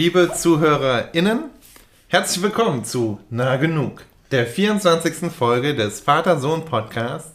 [0.00, 1.50] Liebe ZuhörerInnen,
[2.08, 5.30] herzlich willkommen zu Na Genug, der 24.
[5.30, 7.34] Folge des Vater-Sohn-Podcasts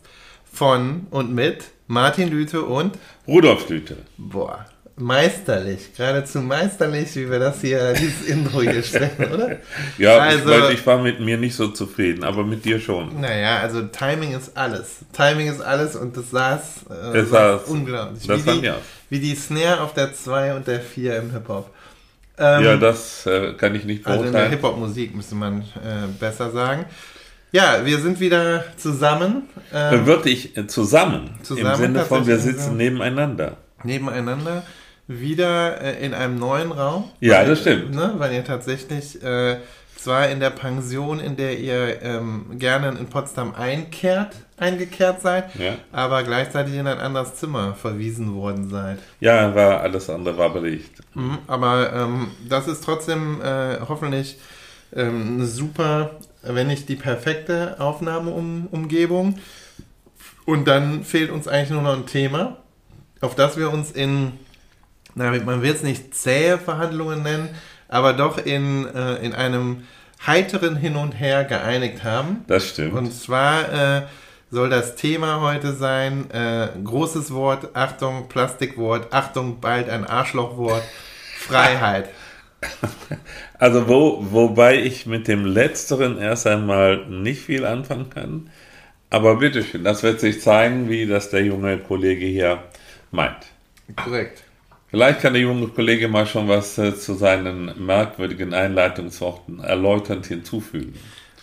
[0.52, 3.98] von und mit Martin Lüte und Rudolf Lüte.
[4.18, 9.58] Boah, meisterlich, geradezu meisterlich, wie wir das hier, dieses Intro hier stellen, oder?
[10.00, 13.22] Ja, also, ich, ich war mit mir nicht so zufrieden, aber mit dir schon.
[13.22, 15.06] Naja, also Timing ist alles.
[15.14, 18.26] Timing ist alles und das saß, äh, es saß unglaublich.
[18.26, 18.78] Das wie, die, ja.
[19.12, 21.70] wie die Snare auf der 2 und der 4 im Hip-Hop.
[22.38, 24.28] Ähm, ja, das äh, kann ich nicht beurteilen.
[24.28, 26.86] Also in der Hip-Hop-Musik müsste man äh, besser sagen.
[27.52, 29.44] Ja, wir sind wieder zusammen.
[29.74, 31.72] Ähm, Wirklich äh, zusammen, zusammen.
[31.72, 33.58] Im Sinne von, wir sitzen nebeneinander.
[33.84, 34.64] Nebeneinander.
[35.08, 37.12] Wieder äh, in einem neuen Raum.
[37.22, 37.96] Ja, weil, das stimmt.
[37.96, 39.58] Ne, weil ihr tatsächlich äh,
[39.96, 45.76] zwar in der Pension, in der ihr ähm, gerne in Potsdam einkehrt, eingekehrt seid, ja.
[45.92, 49.00] aber gleichzeitig in ein anderes Zimmer verwiesen worden seid.
[49.20, 51.02] Ja, war alles andere war belegt.
[51.14, 54.38] Mhm, aber ähm, das ist trotzdem äh, hoffentlich
[54.96, 59.40] ähm, eine super, wenn nicht die perfekte Aufnahmeumgebung.
[60.46, 62.58] Und dann fehlt uns eigentlich nur noch ein Thema,
[63.20, 64.34] auf das wir uns in,
[65.16, 67.50] na, man will es nicht zähe Verhandlungen nennen,
[67.88, 69.84] aber doch in, äh, in einem
[70.26, 72.46] heiteren Hin und Her geeinigt haben.
[72.48, 72.94] Das stimmt.
[72.94, 74.02] Und zwar äh,
[74.52, 80.84] soll das Thema heute sein, äh, großes Wort, Achtung, Plastikwort, Achtung, bald ein Arschlochwort,
[81.38, 82.10] Freiheit.
[83.60, 88.50] Also wo, wobei ich mit dem letzteren erst einmal nicht viel anfangen kann.
[89.10, 92.64] Aber bitteschön, das wird sich zeigen, wie das der junge Kollege hier
[93.12, 93.46] meint.
[93.96, 94.44] Korrekt.
[94.88, 100.94] Vielleicht kann der junge Kollege mal schon was äh, zu seinen merkwürdigen Einleitungsworten erläuternd hinzufügen.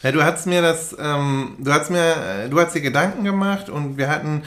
[0.03, 3.69] Ja, du hast mir das, ähm, du hast mir, äh, du hast dir Gedanken gemacht
[3.69, 4.43] und wir hatten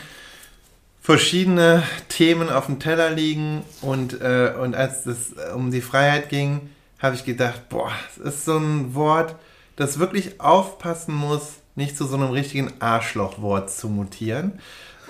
[1.01, 6.69] verschiedene Themen auf dem Teller liegen und, äh, und als es um die Freiheit ging,
[6.99, 9.35] habe ich gedacht, boah, das ist so ein Wort,
[9.75, 14.59] das wirklich aufpassen muss, nicht zu so einem richtigen Arschlochwort zu mutieren.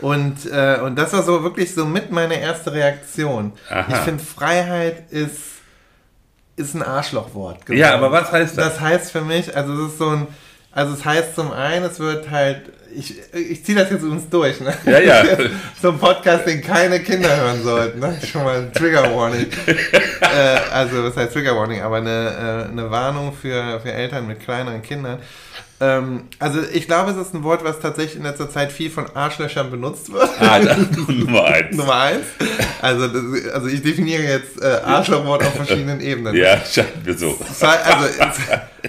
[0.01, 3.53] Und, äh, und das war so wirklich so mit meine erste Reaktion.
[3.69, 3.85] Aha.
[3.89, 5.54] Ich finde, Freiheit ist,
[6.55, 7.65] ist ein Arschlochwort.
[7.65, 7.79] Geworden.
[7.79, 8.73] Ja, aber was heißt das?
[8.73, 10.27] Das heißt für mich, also es ist so ein,
[10.71, 14.61] also es heißt zum einen, es wird halt, ich, ich ziehe das jetzt übrigens durch,
[14.61, 14.73] ne?
[14.85, 15.23] Ja, ja.
[15.81, 18.17] so ein Podcast, den keine Kinder hören sollten, ne?
[18.25, 19.47] Schon mal ein Trigger Warning.
[20.21, 21.81] äh, also, was heißt Trigger Warning?
[21.81, 25.19] Aber eine, äh, eine Warnung für, für Eltern mit kleineren Kindern.
[25.81, 29.13] Ähm, also ich glaube, es ist ein Wort, was tatsächlich in letzter Zeit viel von
[29.13, 30.29] Arschlöchern benutzt wird.
[30.39, 30.59] Ah,
[31.07, 31.75] Nummer eins.
[31.75, 32.25] Nummer eins.
[32.81, 36.33] Also, das, also ich definiere jetzt äh, Arschlochwort auf verschiedenen Ebenen.
[36.33, 37.37] Ja, scheint mir so.
[37.61, 38.39] Also,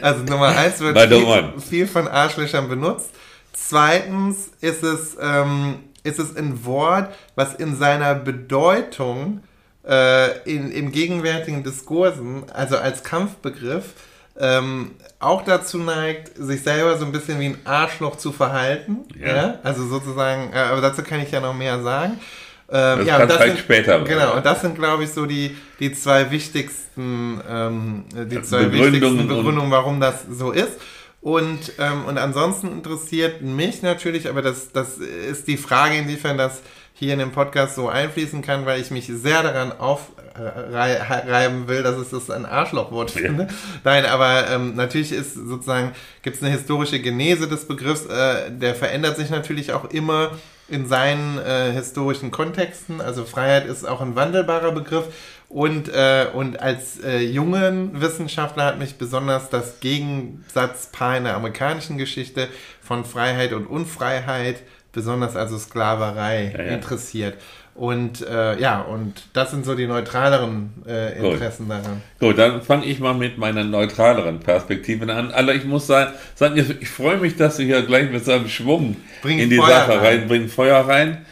[0.00, 3.10] also Nummer eins wird viel, viel, von Arschlöchern benutzt.
[3.52, 9.42] Zweitens ist es, ähm, ist es ein Wort, was in seiner Bedeutung
[9.88, 13.94] äh, in, im gegenwärtigen Diskursen, also als Kampfbegriff,
[14.38, 18.98] ähm, auch dazu neigt, sich selber so ein bisschen wie ein Arschloch zu verhalten.
[19.18, 19.36] Ja.
[19.36, 19.58] ja?
[19.62, 22.20] Also sozusagen, äh, aber dazu kann ich ja noch mehr sagen.
[22.68, 24.00] Ähm, das ja, kann das sind, später.
[24.00, 28.92] Genau, und das sind, glaube ich, so die, die zwei wichtigsten, ähm, die zwei Begründungen
[28.92, 30.72] wichtigsten Begründungen, warum das so ist.
[31.20, 36.60] Und, ähm, und ansonsten interessiert mich natürlich, aber das, das ist die Frage, inwiefern das
[36.98, 41.96] hier in dem Podcast so einfließen kann, weil ich mich sehr daran aufreiben will, dass
[41.98, 43.20] es das ein Arschlochwort ja.
[43.20, 43.48] finde.
[43.84, 45.92] Nein, aber ähm, natürlich ist sozusagen,
[46.22, 50.30] gibt es eine historische Genese des Begriffs, äh, der verändert sich natürlich auch immer
[50.68, 53.02] in seinen äh, historischen Kontexten.
[53.02, 55.04] Also Freiheit ist auch ein wandelbarer Begriff.
[55.48, 61.98] Und, äh, und als äh, jungen Wissenschaftler hat mich besonders das Gegensatzpaar in der amerikanischen
[61.98, 62.48] Geschichte
[62.80, 64.62] von Freiheit und Unfreiheit
[64.96, 66.72] besonders also Sklaverei ja, ja.
[66.72, 67.34] interessiert.
[67.74, 71.76] Und äh, ja, und das sind so die neutraleren äh, Interessen Gut.
[71.76, 72.02] daran.
[72.18, 75.30] Gut, dann fange ich mal mit meiner neutraleren Perspektive an.
[75.30, 78.48] Also ich muss sagen, sagen ich freue mich, dass du hier gleich mit so einem
[78.48, 81.26] Schwung Bring in die Feuer Sache rein, rein Feuer rein.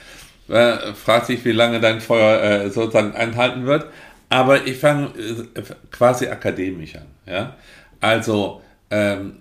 [0.49, 3.87] Äh, fragt sich, wie lange dein Feuer äh, sozusagen einhalten wird.
[4.29, 7.07] Aber ich fange äh, quasi akademisch an.
[7.25, 7.57] Ja?
[8.03, 9.37] Also ähm,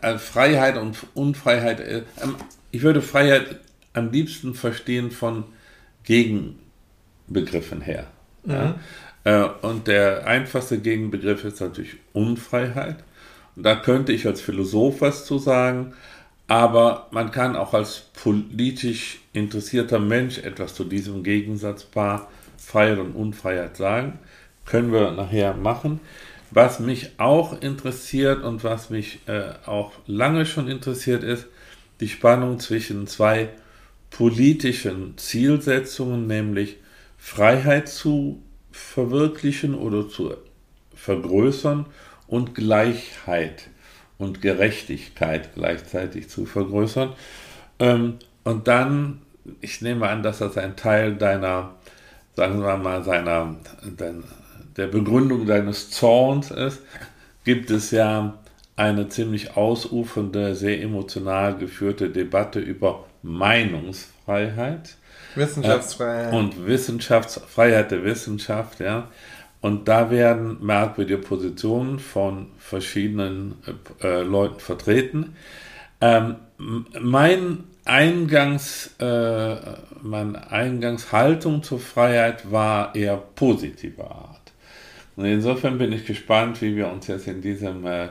[0.00, 2.04] äh, Freiheit und Unfreiheit.
[2.70, 3.60] Ich würde Freiheit
[3.92, 5.44] am liebsten verstehen von
[6.04, 8.06] Gegenbegriffen her.
[8.44, 8.52] Mhm.
[8.52, 8.74] Ja?
[9.24, 12.96] Äh, und der einfachste Gegenbegriff ist natürlich Unfreiheit.
[13.56, 15.94] Und da könnte ich als Philosoph was zu sagen,
[16.46, 23.76] aber man kann auch als politisch interessierter Mensch etwas zu diesem Gegensatzpaar Freiheit und Unfreiheit
[23.76, 24.18] sagen.
[24.64, 26.00] Können wir nachher machen.
[26.52, 31.46] Was mich auch interessiert und was mich äh, auch lange schon interessiert ist,
[32.00, 33.48] die Spannung zwischen zwei
[34.10, 36.76] politischen Zielsetzungen, nämlich
[37.18, 40.34] Freiheit zu verwirklichen oder zu
[40.94, 41.86] vergrößern
[42.26, 43.68] und Gleichheit
[44.18, 47.12] und Gerechtigkeit gleichzeitig zu vergrößern.
[47.78, 49.22] Ähm, und dann,
[49.60, 51.74] ich nehme an, dass das ein Teil deiner,
[52.34, 53.56] sagen wir mal, seiner,
[54.76, 56.82] der Begründung deines Zorns ist,
[57.44, 58.38] gibt es ja
[58.76, 64.96] eine ziemlich ausufernde, sehr emotional geführte Debatte über Meinungsfreiheit.
[65.34, 66.32] Wissenschaftsfreiheit.
[66.32, 69.08] Äh, und Wissenschaftsfreiheit der Wissenschaft, ja.
[69.62, 73.56] Und da werden merkwürdige Positionen von verschiedenen
[74.02, 75.34] äh, Leuten vertreten.
[76.00, 79.56] Ähm, mein Eingangs, äh,
[80.02, 84.52] meine Eingangshaltung zur Freiheit war eher positiver Art.
[85.16, 88.08] Und insofern bin ich gespannt, wie wir uns jetzt in diesem äh,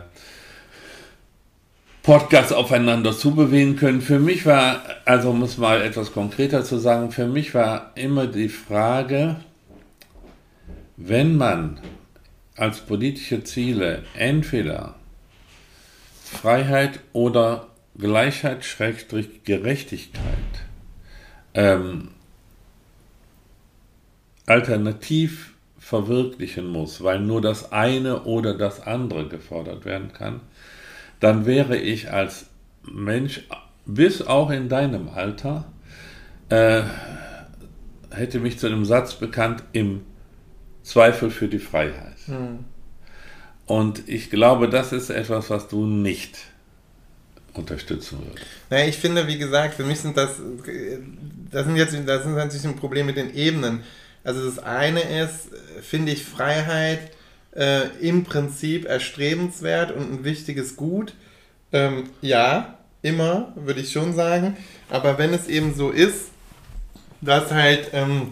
[2.06, 4.00] Podcast aufeinander zubewegen können.
[4.00, 8.28] Für mich war, also um es mal etwas konkreter zu sagen, für mich war immer
[8.28, 9.38] die Frage,
[10.98, 11.80] wenn man
[12.56, 14.94] als politische Ziele entweder
[16.24, 20.22] Freiheit oder Gleichheit, Schrägstrich, Gerechtigkeit
[21.56, 22.10] ähm,
[24.46, 30.42] alternativ verwirklichen muss, weil nur das eine oder das andere gefordert werden kann,
[31.26, 32.46] dann wäre ich als
[32.84, 33.42] Mensch,
[33.88, 35.66] bis auch in deinem Alter,
[36.50, 36.84] äh,
[38.12, 40.06] hätte mich zu einem Satz bekannt, im
[40.84, 42.18] Zweifel für die Freiheit.
[42.28, 42.60] Hm.
[43.66, 46.38] Und ich glaube, das ist etwas, was du nicht
[47.56, 48.46] unterstützen würdest.
[48.70, 50.30] Naja, ich finde, wie gesagt, für mich sind das,
[51.50, 53.82] das sind jetzt, das sind natürlich ein Problem mit den Ebenen.
[54.24, 55.50] Also das eine ist,
[55.82, 57.15] finde ich Freiheit
[57.56, 61.14] äh, im Prinzip erstrebenswert und ein wichtiges Gut.
[61.72, 64.58] Ähm, ja, immer, würde ich schon sagen.
[64.90, 66.32] Aber wenn es eben so ist,
[67.22, 68.30] dass halt ähm,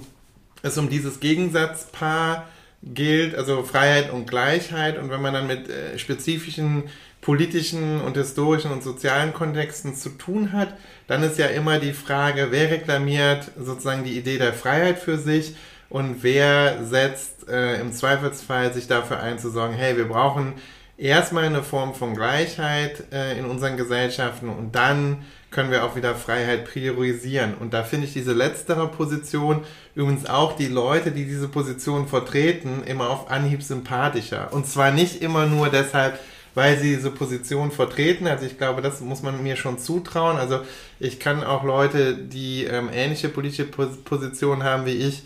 [0.61, 2.47] es um dieses Gegensatzpaar
[2.83, 4.97] gilt, also Freiheit und Gleichheit.
[4.97, 6.83] Und wenn man dann mit äh, spezifischen
[7.21, 10.75] politischen und historischen und sozialen Kontexten zu tun hat,
[11.07, 15.55] dann ist ja immer die Frage, wer reklamiert sozusagen die Idee der Freiheit für sich
[15.93, 20.53] und wer setzt äh, im Zweifelsfall sich dafür ein zu sagen, hey, wir brauchen
[20.97, 26.15] erstmal eine Form von Gleichheit äh, in unseren Gesellschaften und dann können wir auch wieder
[26.15, 27.53] Freiheit priorisieren.
[27.53, 32.81] Und da finde ich diese letztere Position, übrigens auch die Leute, die diese Position vertreten,
[32.87, 34.51] immer auf Anhieb sympathischer.
[34.51, 36.17] Und zwar nicht immer nur deshalb,
[36.55, 38.25] weil sie diese Position vertreten.
[38.25, 40.37] Also ich glaube, das muss man mir schon zutrauen.
[40.37, 40.61] Also
[40.99, 45.21] ich kann auch Leute, die ähm, ähnliche politische Positionen haben wie ich,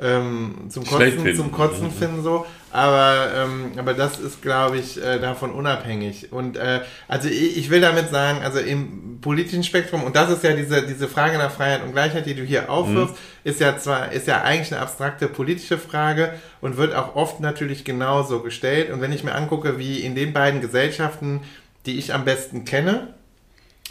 [0.00, 2.46] ähm, zum Kotzen, zum Kotzen finden so.
[2.70, 6.32] Aber, ähm, aber das ist, glaube ich, äh, davon unabhängig.
[6.32, 10.42] Und äh, also ich, ich, will damit sagen, also im politischen Spektrum, und das ist
[10.42, 13.50] ja diese, diese Frage nach Freiheit und Gleichheit, die du hier aufwirfst, mhm.
[13.50, 17.84] ist ja zwar, ist ja eigentlich eine abstrakte politische Frage und wird auch oft natürlich
[17.84, 18.90] genauso gestellt.
[18.90, 21.40] Und wenn ich mir angucke, wie in den beiden Gesellschaften,
[21.84, 23.12] die ich am besten kenne,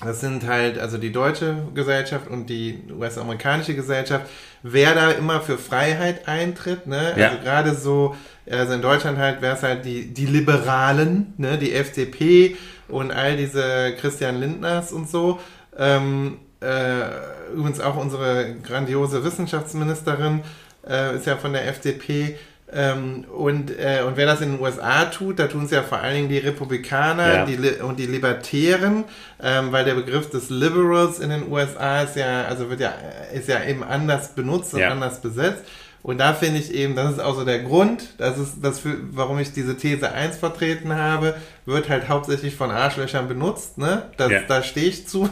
[0.04, 4.26] das sind halt also die deutsche Gesellschaft und die US-amerikanische Gesellschaft,
[4.64, 7.14] wer da immer für Freiheit eintritt, ne?
[7.16, 7.30] Ja.
[7.30, 8.16] Also gerade so,
[8.50, 11.58] also in Deutschland halt wäre es halt die, die Liberalen, ne?
[11.58, 12.58] die FDP
[12.88, 15.40] und all diese Christian Lindners und so.
[15.78, 20.42] Ähm, äh, übrigens auch unsere grandiose Wissenschaftsministerin
[20.88, 22.38] äh, ist ja von der FDP.
[22.74, 26.00] Ähm, und, äh, und wer das in den USA tut, da tun es ja vor
[26.00, 27.46] allen Dingen die Republikaner ja.
[27.46, 29.04] die, und die Libertären,
[29.44, 32.94] ähm, weil der Begriff des Liberals in den USA ist ja, also wird ja,
[33.34, 34.90] ist ja eben anders benutzt und ja.
[34.90, 35.64] anders besetzt.
[36.04, 38.96] Und da finde ich eben, das ist auch so der Grund, das ist das für,
[39.12, 41.36] warum ich diese These 1 vertreten habe,
[41.66, 44.04] wird halt hauptsächlich von Arschlöchern benutzt, ne?
[44.18, 44.40] Das, ja.
[44.48, 45.30] Da stehe ich zu.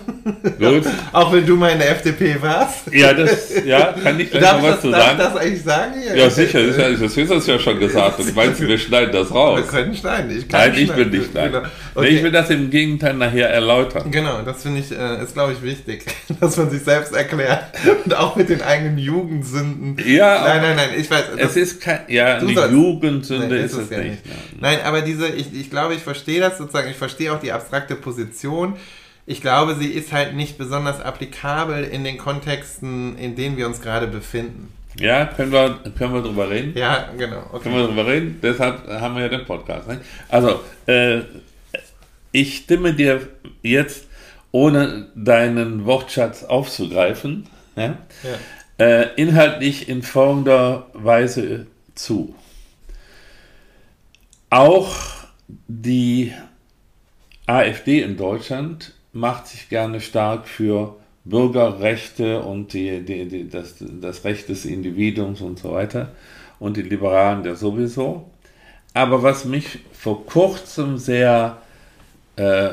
[0.60, 0.84] Gut.
[1.12, 2.94] auch wenn du mal in der FDP warst.
[2.94, 5.18] Ja, das, ja, kann ich gleich darf noch was das, zu darf sagen?
[5.18, 5.94] Darf das eigentlich sagen?
[6.08, 8.20] Ja, ja sicher, das, ist, das ja schon gesagt.
[8.20, 9.60] Und meinst du, wir schneiden das raus?
[9.60, 10.38] Wir können schneiden.
[10.38, 11.54] Ich Nein, ich will nicht schneiden.
[11.54, 11.68] Genau.
[11.96, 12.10] Okay.
[12.10, 14.12] Nee, ich will das im Gegenteil nachher erläutern.
[14.12, 16.06] Genau, das finde ich, äh, ist glaube ich wichtig,
[16.40, 17.66] dass man sich selbst erklärt.
[18.06, 19.98] Und auch mit den eigenen Jugendsünden.
[20.06, 20.44] Ja.
[20.44, 21.24] Nein, nein, nein, ich weiß.
[21.38, 24.26] Es ist kein, ja, die Jugendsünde nein, ist, ist es, ja nicht.
[24.26, 24.62] nicht.
[24.62, 27.96] Nein, aber diese, ich, ich glaube, ich verstehe das sozusagen, ich verstehe auch die abstrakte
[27.96, 28.76] Position.
[29.26, 33.82] Ich glaube, sie ist halt nicht besonders applikabel in den Kontexten, in denen wir uns
[33.82, 34.74] gerade befinden.
[34.98, 36.74] Ja, können wir, können wir drüber reden?
[36.76, 37.44] Ja, genau.
[37.52, 37.64] Okay.
[37.64, 38.40] Können wir drüber reden?
[38.42, 39.88] Deshalb haben wir ja den Podcast.
[39.88, 40.02] Ne?
[40.30, 41.22] Also, äh,
[42.32, 43.28] ich stimme dir
[43.62, 44.08] jetzt,
[44.52, 48.86] ohne deinen Wortschatz aufzugreifen, ja, ja.
[48.86, 52.34] Äh, inhaltlich in folgender Weise zu.
[54.50, 55.19] Auch
[55.68, 56.34] die
[57.46, 64.24] AfD in Deutschland macht sich gerne stark für Bürgerrechte und die, die, die, das, das
[64.24, 66.12] Recht des Individuums und so weiter
[66.60, 68.29] und die Liberalen ja sowieso.
[68.94, 71.62] Aber was mich vor kurzem sehr
[72.36, 72.72] äh,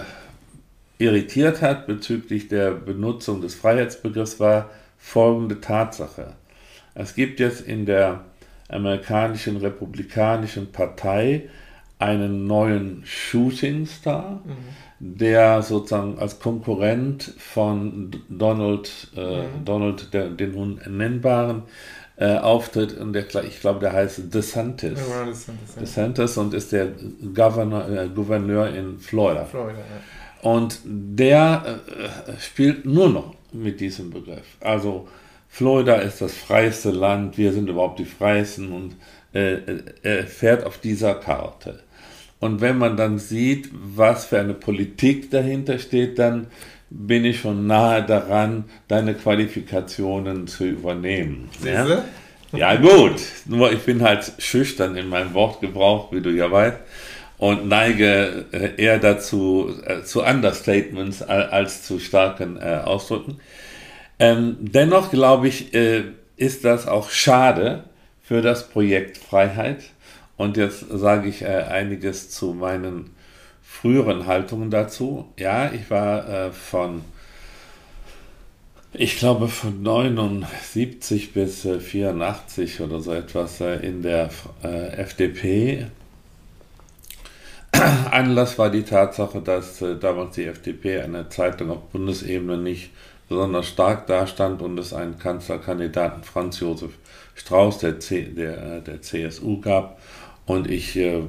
[0.98, 6.34] irritiert hat bezüglich der Benutzung des Freiheitsbegriffs war folgende Tatsache.
[6.94, 8.24] Es gibt jetzt in der
[8.68, 11.48] amerikanischen Republikanischen Partei
[11.98, 14.56] einen neuen Shooting Star, mhm.
[15.18, 19.64] der sozusagen als Konkurrent von Donald, äh, mhm.
[19.64, 21.62] Donald der, den Unnennbaren,
[22.18, 24.98] äh, auftritt und der, ich glaube, der heißt DeSantis.
[24.98, 25.80] Ja, DeSantis, ja.
[25.80, 26.88] DeSantis und ist der
[27.34, 29.44] Governor, äh, Gouverneur in Florida.
[29.44, 30.50] Florida ja.
[30.50, 34.56] Und der äh, spielt nur noch mit diesem Begriff.
[34.60, 35.08] Also
[35.48, 38.96] Florida ist das freiste Land, wir sind überhaupt die freisten und
[39.34, 41.80] äh, äh, er fährt auf dieser Karte.
[42.38, 46.48] Und wenn man dann sieht, was für eine Politik dahinter steht, dann
[46.90, 51.48] bin ich schon nahe daran, deine Qualifikationen zu übernehmen.
[51.64, 52.04] Ja?
[52.52, 53.20] ja, gut.
[53.46, 56.78] Nur ich bin halt schüchtern in meinem Wortgebrauch, wie du ja weißt,
[57.38, 63.40] und neige äh, eher dazu, äh, zu Understatements als zu starken äh, Ausdrücken.
[64.18, 66.04] Ähm, dennoch glaube ich, äh,
[66.36, 67.84] ist das auch schade
[68.22, 69.84] für das Projekt Freiheit.
[70.36, 73.14] Und jetzt sage ich äh, einiges zu meinen
[73.62, 75.26] früheren Haltungen dazu.
[75.38, 77.02] Ja, ich war äh, von,
[78.92, 84.30] ich glaube, von 79 bis äh, 84 oder so etwas äh, in der
[84.62, 85.86] äh, FDP.
[88.10, 92.90] Anlass war die Tatsache, dass äh, damals die FDP eine Zeitung auf Bundesebene nicht
[93.28, 96.92] besonders stark dastand und es einen Kanzlerkandidaten Franz Josef
[97.34, 100.00] Strauß der, C, der, der CSU gab
[100.46, 101.22] und ich äh,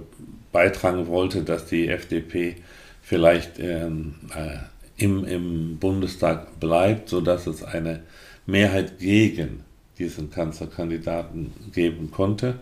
[0.52, 2.56] beitragen wollte, dass die FDP
[3.02, 4.58] vielleicht ähm, äh,
[5.04, 8.02] im, im Bundestag bleibt, sodass es eine
[8.46, 9.64] Mehrheit gegen
[10.00, 12.56] diesen Kanzlerkandidaten geben konnte.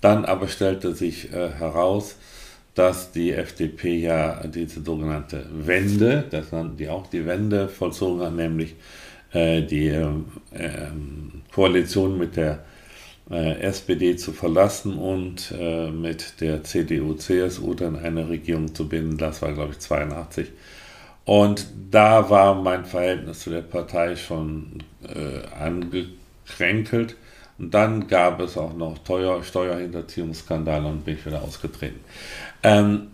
[0.00, 2.16] Dann aber stellte sich äh, heraus,
[2.74, 8.34] dass die FDP ja diese sogenannte Wende, das nannten die auch die Wende vollzogen hat,
[8.34, 8.74] nämlich
[9.32, 10.06] äh, die äh,
[11.52, 12.64] Koalition mit der
[13.36, 19.16] SPD zu verlassen und äh, mit der CDU, CSU dann eine Regierung zu binden.
[19.16, 20.48] Das war, glaube ich, 82.
[21.24, 27.16] Und da war mein Verhältnis zu der Partei schon äh, angekränkelt.
[27.58, 32.00] Und dann gab es auch noch Teuer, Steuerhinterziehungsskandale und bin ich wieder ausgetreten.
[32.62, 33.08] Ähm,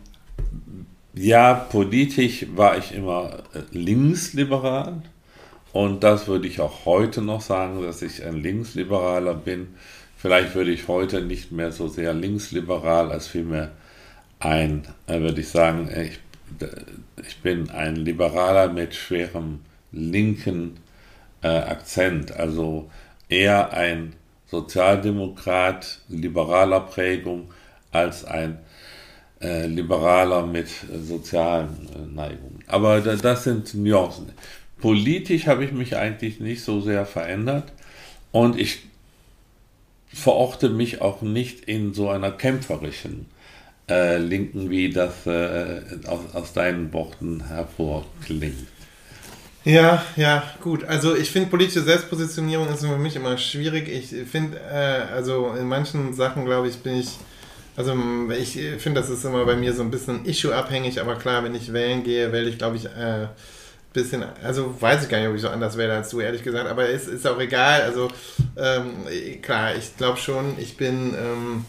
[1.15, 5.03] ja, politisch war ich immer äh, linksliberal.
[5.73, 9.69] Und das würde ich auch heute noch sagen, dass ich ein Linksliberaler bin.
[10.17, 13.71] Vielleicht würde ich heute nicht mehr so sehr linksliberal, als vielmehr
[14.41, 16.19] ein, äh, würde ich sagen, äh, ich,
[17.27, 19.61] ich bin ein Liberaler mit schwerem
[19.93, 20.79] linken
[21.43, 22.33] äh, Akzent.
[22.33, 22.91] Also
[23.29, 24.15] eher ein
[24.47, 27.53] Sozialdemokrat liberaler Prägung
[27.93, 28.59] als ein
[29.41, 32.65] äh, Liberaler mit äh, sozialen äh, Neigungen.
[32.67, 34.33] Aber da, das sind Nuancen.
[34.81, 37.73] Politisch habe ich mich eigentlich nicht so sehr verändert
[38.33, 38.81] und ich
[40.13, 43.27] verorte mich auch nicht in so einer kämpferischen
[43.89, 48.69] äh, Linken, wie das äh, aus, aus deinen Worten hervorklingt.
[49.65, 50.85] Ja, ja, gut.
[50.85, 53.89] Also ich finde politische Selbstpositionierung ist für mich immer schwierig.
[53.89, 57.19] Ich finde, äh, also in manchen Sachen, glaube ich, bin ich,
[57.77, 57.95] also
[58.39, 61.73] ich finde, das ist immer bei mir so ein bisschen issue-abhängig, aber klar, wenn ich
[61.73, 63.27] wählen gehe, wähle ich, glaube ich, äh,
[63.93, 66.69] bisschen, also weiß ich gar nicht, ob ich so anders wähle als du, ehrlich gesagt,
[66.69, 67.83] aber es ist, auch egal.
[67.83, 68.09] Also
[68.57, 69.07] ähm,
[69.43, 71.65] klar, ich glaube schon, ich bin ähm,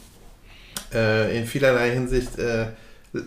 [0.93, 2.67] äh, in vielerlei Hinsicht, äh,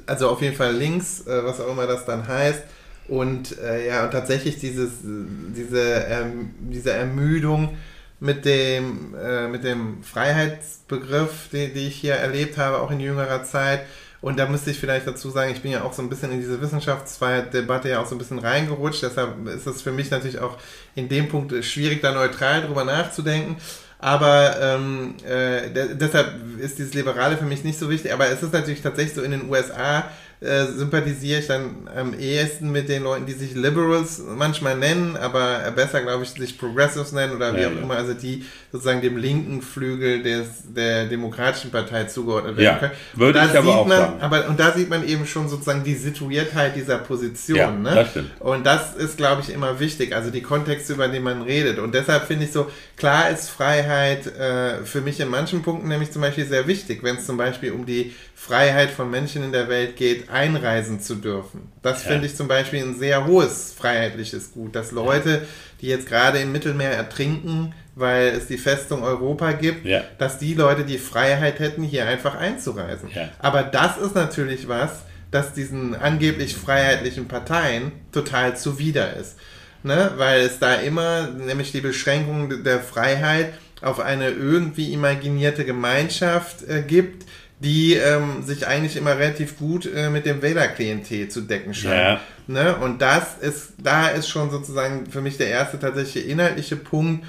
[0.07, 2.63] also auf jeden Fall links, äh, was auch immer das dann heißt.
[3.09, 7.77] Und äh, ja, und tatsächlich dieses, diese, ähm, diese Ermüdung
[8.21, 13.43] mit dem, äh, mit dem Freiheitsbegriff, den, den ich hier erlebt habe, auch in jüngerer
[13.43, 13.81] Zeit,
[14.23, 16.41] und da müsste ich vielleicht dazu sagen, ich bin ja auch so ein bisschen in
[16.41, 19.02] diese Wissenschaftsfreiheit-Debatte ja auch so ein bisschen reingerutscht.
[19.02, 20.59] Deshalb ist es für mich natürlich auch
[20.95, 23.57] in dem Punkt schwierig, da neutral drüber nachzudenken.
[23.99, 28.12] Aber ähm, äh, deshalb ist dieses Liberale für mich nicht so wichtig.
[28.12, 30.05] Aber es ist natürlich tatsächlich so in den USA
[30.43, 35.71] äh, sympathisiere ich dann am ehesten mit den Leuten, die sich Liberals manchmal nennen, aber
[35.71, 37.81] besser, glaube ich, sich Progressives nennen oder wie ja, auch ja.
[37.81, 42.93] immer, also die sozusagen dem linken Flügel des, der Demokratischen Partei zugeordnet werden ja, können.
[43.12, 44.21] Würde ich aber auch man, sagen.
[44.23, 47.59] Aber, und da sieht man eben schon sozusagen die Situiertheit dieser Position.
[47.59, 47.95] Ja, ne?
[47.95, 48.31] das stimmt.
[48.41, 51.79] Und das ist, glaube ich, immer wichtig, also die Kontexte, über die man redet.
[51.79, 56.11] Und deshalb finde ich so, klar ist Freiheit äh, für mich in manchen Punkten nämlich
[56.11, 59.69] zum Beispiel sehr wichtig, wenn es zum Beispiel um die Freiheit von Menschen in der
[59.69, 61.71] Welt geht, einreisen zu dürfen.
[61.83, 62.12] Das Ja.
[62.12, 65.47] finde ich zum Beispiel ein sehr hohes freiheitliches Gut, dass Leute,
[65.83, 70.03] die jetzt gerade im Mittelmeer ertrinken, weil es die Festung Europa gibt, Ja.
[70.19, 73.11] dass die Leute die Freiheit hätten, hier einfach einzureisen.
[73.15, 73.29] Ja.
[73.39, 79.37] Aber das ist natürlich was, das diesen angeblich freiheitlichen Parteien total zuwider ist.
[79.83, 80.13] Ne?
[80.17, 86.83] Weil es da immer nämlich die Beschränkung der Freiheit auf eine irgendwie imaginierte Gemeinschaft äh,
[86.83, 87.27] gibt,
[87.61, 91.95] die ähm, sich eigentlich immer relativ gut äh, mit dem Wählerklientel zu decken scheint.
[91.95, 92.21] Ja.
[92.47, 92.77] Ne?
[92.77, 97.25] Und das ist, da ist schon sozusagen für mich der erste tatsächliche inhaltliche Punkt,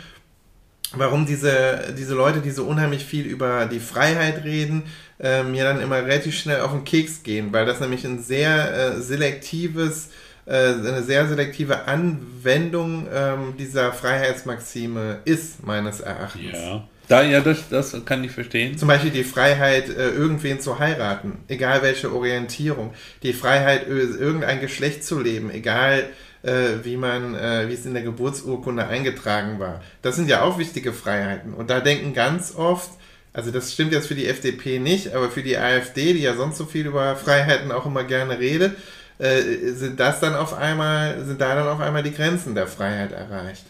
[0.95, 4.83] warum diese, diese Leute, die so unheimlich viel über die Freiheit reden,
[5.19, 8.95] äh, mir dann immer relativ schnell auf den Keks gehen, weil das nämlich ein sehr
[8.95, 10.09] äh, selektives,
[10.45, 16.53] äh, eine sehr selektive Anwendung ähm, dieser Freiheitsmaxime ist, meines Erachtens.
[16.53, 16.87] Ja.
[17.09, 18.77] Da, ja, das, das kann ich verstehen.
[18.77, 22.93] Zum Beispiel die Freiheit, äh, irgendwen zu heiraten, egal welche Orientierung.
[23.23, 26.05] Die Freiheit, irgendein Geschlecht zu leben, egal
[26.43, 29.81] äh, wie man, äh, wie es in der Geburtsurkunde eingetragen war.
[30.01, 31.53] Das sind ja auch wichtige Freiheiten.
[31.53, 32.91] Und da denken ganz oft,
[33.31, 36.57] also das stimmt jetzt für die FDP nicht, aber für die AfD, die ja sonst
[36.57, 38.75] so viel über Freiheiten auch immer gerne redet,
[39.17, 43.11] äh, sind das dann auf einmal, sind da dann auf einmal die Grenzen der Freiheit
[43.11, 43.63] erreicht.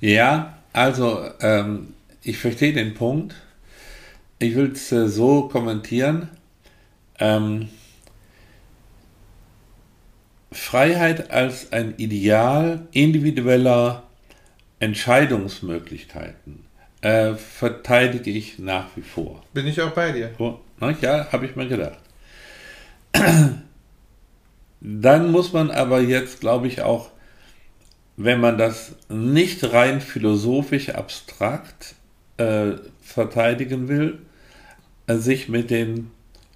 [0.00, 3.34] Ja, also ähm, ich verstehe den Punkt.
[4.38, 6.28] Ich will es äh, so kommentieren.
[7.18, 7.68] Ähm,
[10.50, 14.04] Freiheit als ein Ideal individueller
[14.80, 16.64] Entscheidungsmöglichkeiten
[17.00, 19.42] äh, verteidige ich nach wie vor.
[19.52, 20.30] Bin ich auch bei dir.
[20.80, 21.98] Na, ja, habe ich mir gedacht.
[24.80, 27.10] Dann muss man aber jetzt, glaube ich, auch,
[28.16, 31.94] wenn man das nicht rein philosophisch abstrakt
[32.36, 34.18] äh, verteidigen will,
[35.06, 36.10] äh, sich mit den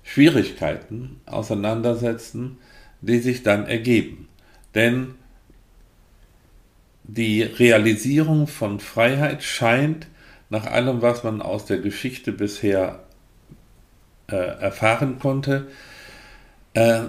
[0.04, 2.58] Schwierigkeiten auseinandersetzen,
[3.02, 4.28] die sich dann ergeben.
[4.74, 5.14] Denn
[7.04, 10.06] die Realisierung von Freiheit scheint
[10.48, 13.04] nach allem, was man aus der Geschichte bisher
[14.28, 15.68] äh, erfahren konnte,
[16.74, 17.02] äh,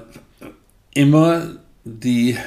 [0.94, 2.38] immer die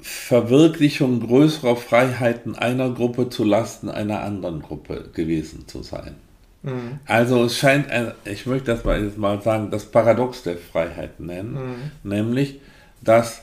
[0.00, 6.16] Verwirklichung größerer Freiheiten einer Gruppe zu Lasten einer anderen Gruppe gewesen zu sein.
[6.64, 6.98] Mhm.
[7.06, 11.20] Also es scheint, ein, ich möchte das mal, jetzt mal sagen, das Paradox der Freiheit
[11.20, 12.60] nennen, nämlich,
[13.02, 13.42] dass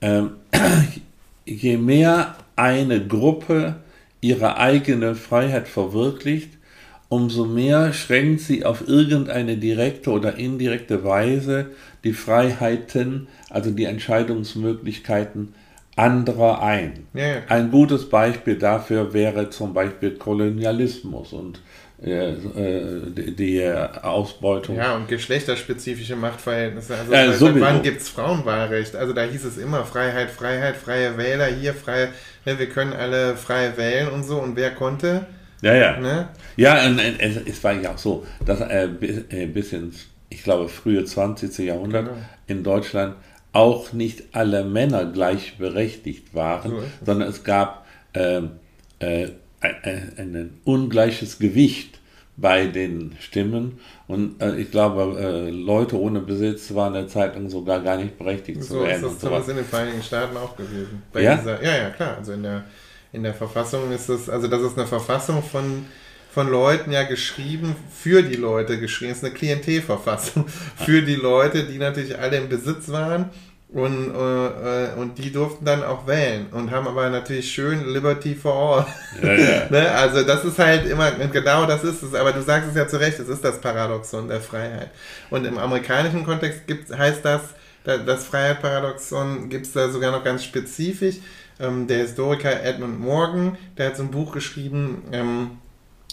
[0.00, 0.32] ähm,
[1.44, 3.76] je mehr eine Gruppe
[4.20, 6.50] ihre eigene Freiheit verwirklicht,
[7.08, 11.66] umso mehr schränkt sie auf irgendeine direkte oder indirekte Weise
[12.04, 15.54] die Freiheiten, also die Entscheidungsmöglichkeiten
[15.94, 17.06] anderer ein.
[17.14, 17.42] Ja.
[17.48, 21.60] Ein gutes Beispiel dafür wäre zum Beispiel Kolonialismus und
[21.98, 23.64] die, die
[24.02, 24.76] Ausbeutung.
[24.76, 26.94] Ja, und geschlechterspezifische Machtverhältnisse.
[26.96, 27.60] Also Ja, seit sowieso.
[27.64, 28.94] wann gibt es Frauenwahlrecht?
[28.96, 32.08] Also da hieß es immer Freiheit, Freiheit, freie Wähler, hier freie,
[32.44, 34.38] ja, wir können alle frei wählen und so.
[34.38, 35.26] Und wer konnte?
[35.62, 35.98] Ja, ja.
[35.98, 36.28] Ne?
[36.56, 40.42] Ja, und, und es, es war ja auch so, dass äh, bis, äh, ins, ich
[40.44, 41.58] glaube, frühe 20.
[41.66, 42.18] Jahrhundert Genau.
[42.46, 43.14] in Deutschland
[43.52, 48.50] auch nicht alle Männer gleichberechtigt waren, So sondern es gab ähm,
[48.98, 49.28] äh,
[49.82, 51.98] ein, ungleiches Gewicht
[52.38, 57.80] bei den Stimmen und äh, ich glaube, äh, Leute ohne Besitz waren der Zeitung sogar
[57.80, 59.02] gar nicht berechtigt zu So ist werden.
[59.02, 59.50] das so zumindest weiter.
[59.52, 61.02] in den Vereinigten Staaten auch gewesen.
[61.12, 61.36] Bei Ja?
[61.36, 62.16] Dieser, ja, ja, klar.
[62.18, 62.64] Also in der,
[63.12, 65.86] in der Verfassung ist es, also das ist eine Verfassung von,
[66.30, 69.12] von Leuten ja geschrieben, für die Leute geschrieben.
[69.12, 73.30] Es ist eine Klientelverfassung für die Leute, die natürlich alle im Besitz waren.
[73.76, 78.34] Und, äh, äh, und die durften dann auch wählen und haben aber natürlich schön Liberty
[78.34, 78.86] for all.
[79.22, 79.66] Ja, ja.
[79.70, 79.90] ne?
[79.90, 82.96] Also das ist halt immer, genau das ist es, aber du sagst es ja zu
[82.98, 84.90] Recht, es ist das Paradoxon der Freiheit.
[85.28, 87.42] Und im amerikanischen Kontext gibt, heißt das,
[87.84, 91.16] da- das Freiheitsparadoxon gibt es da sogar noch ganz spezifisch.
[91.60, 95.50] Ähm, der Historiker Edmund Morgan, der hat so ein Buch geschrieben, ähm,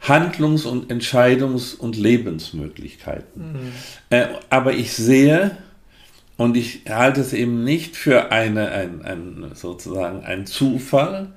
[0.00, 3.52] Handlungs- und Entscheidungs- und Lebensmöglichkeiten.
[3.52, 3.72] Mhm.
[4.10, 5.56] Äh, aber ich sehe,
[6.36, 11.28] und ich halte es eben nicht für eine, ein, ein, sozusagen ein Zufall,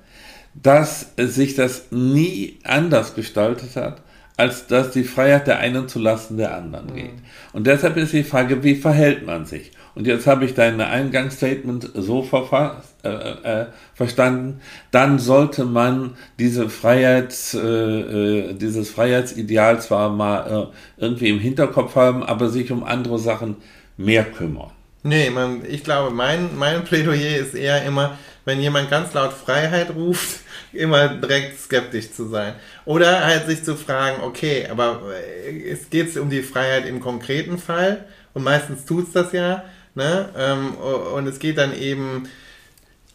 [0.54, 4.02] dass sich das nie anders gestaltet hat,
[4.36, 7.14] als dass die Freiheit der einen zulasten der anderen geht.
[7.14, 7.22] Mhm.
[7.52, 9.72] Und deshalb ist die Frage, wie verhält man sich?
[9.94, 16.68] Und jetzt habe ich dein Eingangsstatement so verfasst, äh, äh, verstanden, dann sollte man diese
[16.68, 22.84] Freiheits, äh, äh, dieses Freiheitsideal zwar mal äh, irgendwie im Hinterkopf haben, aber sich um
[22.84, 23.56] andere Sachen
[23.96, 24.75] mehr kümmern.
[25.06, 29.94] Nee, man, ich glaube, mein, mein Plädoyer ist eher immer, wenn jemand ganz laut Freiheit
[29.94, 30.40] ruft,
[30.72, 32.54] immer direkt skeptisch zu sein.
[32.86, 35.02] Oder halt sich zu fragen, okay, aber
[35.46, 39.62] äh, es geht um die Freiheit im konkreten Fall und meistens tut es das ja.
[39.94, 40.28] Ne?
[40.36, 42.28] Ähm, und es geht dann eben,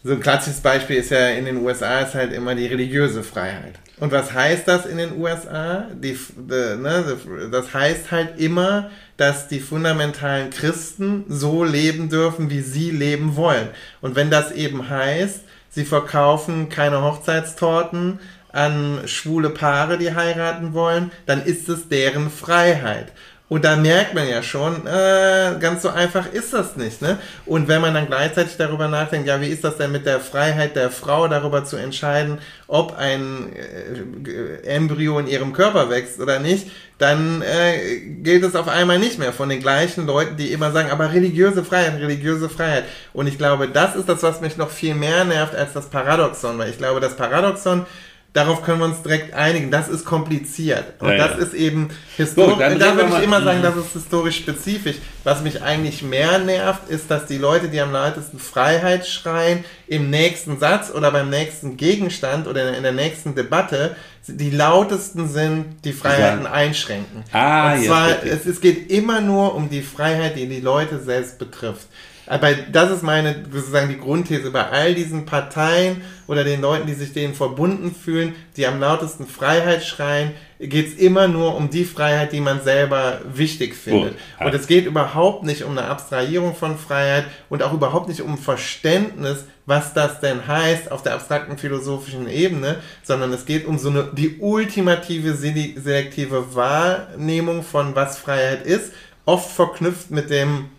[0.03, 3.75] so ein klassisches Beispiel ist ja in den USA ist halt immer die religiöse Freiheit.
[3.99, 5.85] Und was heißt das in den USA?
[5.93, 7.17] Die, die, ne,
[7.51, 13.67] das heißt halt immer, dass die fundamentalen Christen so leben dürfen, wie sie leben wollen.
[14.01, 18.19] Und wenn das eben heißt, sie verkaufen keine Hochzeitstorten
[18.51, 23.11] an schwule Paare, die heiraten wollen, dann ist es deren Freiheit.
[23.51, 27.01] Und da merkt man ja schon, äh, ganz so einfach ist das nicht.
[27.01, 27.17] Ne?
[27.45, 30.77] Und wenn man dann gleichzeitig darüber nachdenkt, ja, wie ist das denn mit der Freiheit
[30.77, 32.37] der Frau, darüber zu entscheiden,
[32.67, 38.69] ob ein äh, Embryo in ihrem Körper wächst oder nicht, dann äh, gilt es auf
[38.69, 42.85] einmal nicht mehr von den gleichen Leuten, die immer sagen, aber religiöse Freiheit, religiöse Freiheit.
[43.11, 46.57] Und ich glaube, das ist das, was mich noch viel mehr nervt als das Paradoxon,
[46.57, 47.85] weil ich glaube, das Paradoxon
[48.33, 49.71] darauf können wir uns direkt einigen.
[49.71, 50.93] Das ist kompliziert.
[50.99, 51.43] Und ja, das ja.
[51.43, 52.57] ist eben historisch.
[52.57, 54.97] Da würde ich immer sagen, das ist historisch spezifisch.
[55.23, 60.09] Was mich eigentlich mehr nervt, ist, dass die Leute, die am lautesten Freiheit schreien, im
[60.09, 63.95] nächsten Satz oder beim nächsten Gegenstand oder in der nächsten Debatte
[64.27, 66.51] die lautesten sind, die Freiheiten ja.
[66.51, 67.23] einschränken.
[67.31, 71.39] Ah, Und zwar, es, es geht immer nur um die Freiheit, die die Leute selbst
[71.39, 71.87] betrifft.
[72.31, 76.93] Aber das ist meine, sozusagen die Grundthese bei all diesen Parteien oder den Leuten, die
[76.93, 81.83] sich denen verbunden fühlen, die am lautesten Freiheit schreien, geht es immer nur um die
[81.83, 84.15] Freiheit, die man selber wichtig findet.
[84.39, 88.21] Oh, und es geht überhaupt nicht um eine Abstrahierung von Freiheit und auch überhaupt nicht
[88.21, 93.77] um Verständnis, was das denn heißt auf der abstrakten philosophischen Ebene, sondern es geht um
[93.77, 98.93] so eine, die ultimative selektive Wahrnehmung von was Freiheit ist,
[99.25, 100.69] oft verknüpft mit dem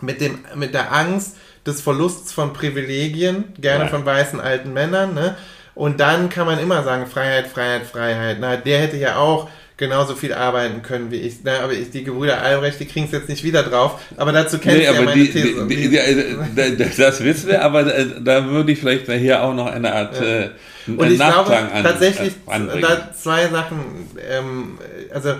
[0.00, 3.90] mit, dem, mit der Angst des Verlusts von Privilegien, gerne ja.
[3.90, 5.14] von weißen alten Männern.
[5.14, 5.36] Ne?
[5.74, 8.36] Und dann kann man immer sagen, Freiheit, Freiheit, Freiheit.
[8.40, 11.38] Na, der hätte ja auch genauso viel arbeiten können wie ich.
[11.42, 14.00] Na, aber ich, die Gebrüder Albrecht, die kriegen es jetzt nicht wieder drauf.
[14.16, 15.66] Aber dazu kennst nee, du ja meine die, These.
[15.66, 20.20] Die, die, das wissen wir, aber da würde ich vielleicht hier auch noch eine Art
[20.20, 20.26] ja.
[20.26, 20.50] äh,
[20.86, 24.08] Und ich Nachklang glaube an, tatsächlich da zwei Sachen.
[24.30, 24.78] Ähm,
[25.12, 25.34] also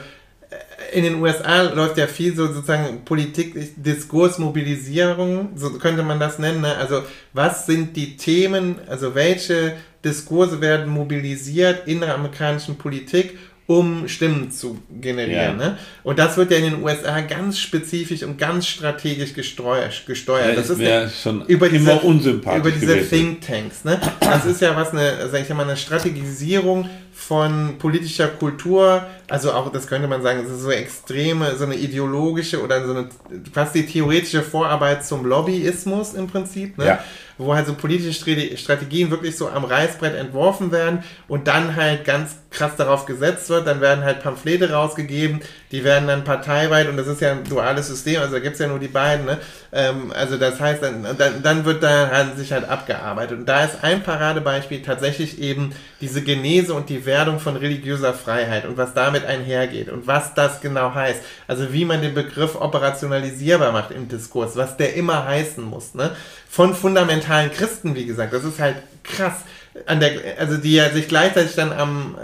[0.95, 6.61] in den USA läuft ja viel so sozusagen Politik, Diskursmobilisierung, so könnte man das nennen.
[6.61, 6.77] Ne?
[6.77, 7.03] Also
[7.33, 14.51] was sind die Themen, also welche Diskurse werden mobilisiert in der amerikanischen Politik um Stimmen
[14.51, 15.59] zu generieren.
[15.59, 15.69] Ja.
[15.71, 15.79] Ne?
[16.03, 20.05] Und das wird ja in den USA ganz spezifisch und ganz strategisch gesteuert.
[20.07, 20.49] gesteuert.
[20.49, 23.85] Ja, das ist ja schon über diese, immer unsympathisch über diese Thinktanks.
[23.85, 23.99] Ne?
[24.21, 29.71] Das ist ja was eine, sag ich mal, eine Strategisierung von politischer Kultur, also auch,
[29.73, 33.09] das könnte man sagen, das ist so extreme, so eine ideologische oder so eine
[33.53, 36.77] fast die theoretische Vorarbeit zum Lobbyismus im Prinzip.
[36.77, 36.87] Ne?
[36.87, 37.05] Ja
[37.39, 42.37] wo halt so politische Strategien wirklich so am Reißbrett entworfen werden und dann halt ganz
[42.51, 43.67] krass darauf gesetzt wird.
[43.67, 45.41] Dann werden halt Pamphlete rausgegeben,
[45.73, 48.61] die werden dann parteiweit und das ist ja ein duales System, also da gibt es
[48.61, 49.27] ja nur die beiden.
[49.27, 49.39] Ne?
[49.73, 53.41] Ähm, also das heißt, dann, dann, dann wird da halt sich halt abgearbeitet.
[53.41, 58.67] Und da ist ein Paradebeispiel tatsächlich eben diese Genese und die Werdung von religiöser Freiheit
[58.67, 61.21] und was damit einhergeht und was das genau heißt.
[61.47, 65.95] Also wie man den Begriff operationalisierbar macht im Diskurs, was der immer heißen muss.
[65.95, 66.11] Ne?
[66.55, 68.33] von fundamentalen Christen, wie gesagt.
[68.33, 69.43] Das ist halt krass.
[69.87, 72.15] An der, also die ja sich gleichzeitig dann am,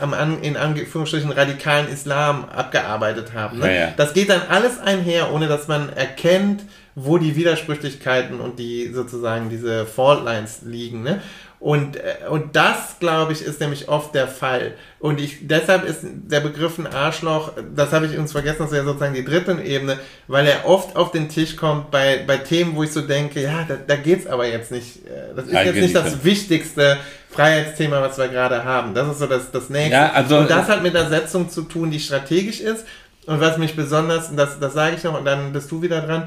[0.00, 3.58] am, am in Anführungsstrichen radikalen Islam abgearbeitet haben.
[3.58, 3.66] Ne?
[3.66, 3.94] Ja, ja.
[3.96, 6.62] Das geht dann alles einher, ohne dass man erkennt,
[6.94, 11.02] wo die Widersprüchlichkeiten und die sozusagen diese Faultlines liegen.
[11.02, 11.20] Ne?
[11.60, 14.72] Und, äh, und das, glaube ich, ist nämlich oft der Fall.
[14.98, 18.86] Und ich, deshalb ist der Begriff ein Arschloch, das habe ich uns vergessen, das wäre
[18.86, 22.82] sozusagen die dritte Ebene, weil er oft auf den Tisch kommt bei, bei Themen, wo
[22.82, 25.82] ich so denke, ja, da, da geht's aber jetzt nicht, äh, das ist Eigentlich jetzt
[25.82, 26.96] nicht das wichtigste
[27.28, 28.94] Freiheitsthema, was wir gerade haben.
[28.94, 29.92] Das ist so das, das nächste.
[29.92, 32.86] Ja, also, und das hat mit der Setzung zu tun, die strategisch ist.
[33.26, 36.26] Und was mich besonders, das, das sage ich noch, und dann bist du wieder dran,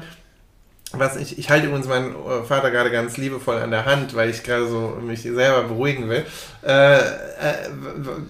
[0.98, 4.30] was ich, ich halte übrigens meinen äh, Vater gerade ganz liebevoll an der Hand, weil
[4.30, 6.24] ich gerade so mich selber beruhigen will.
[6.64, 7.02] Äh, äh,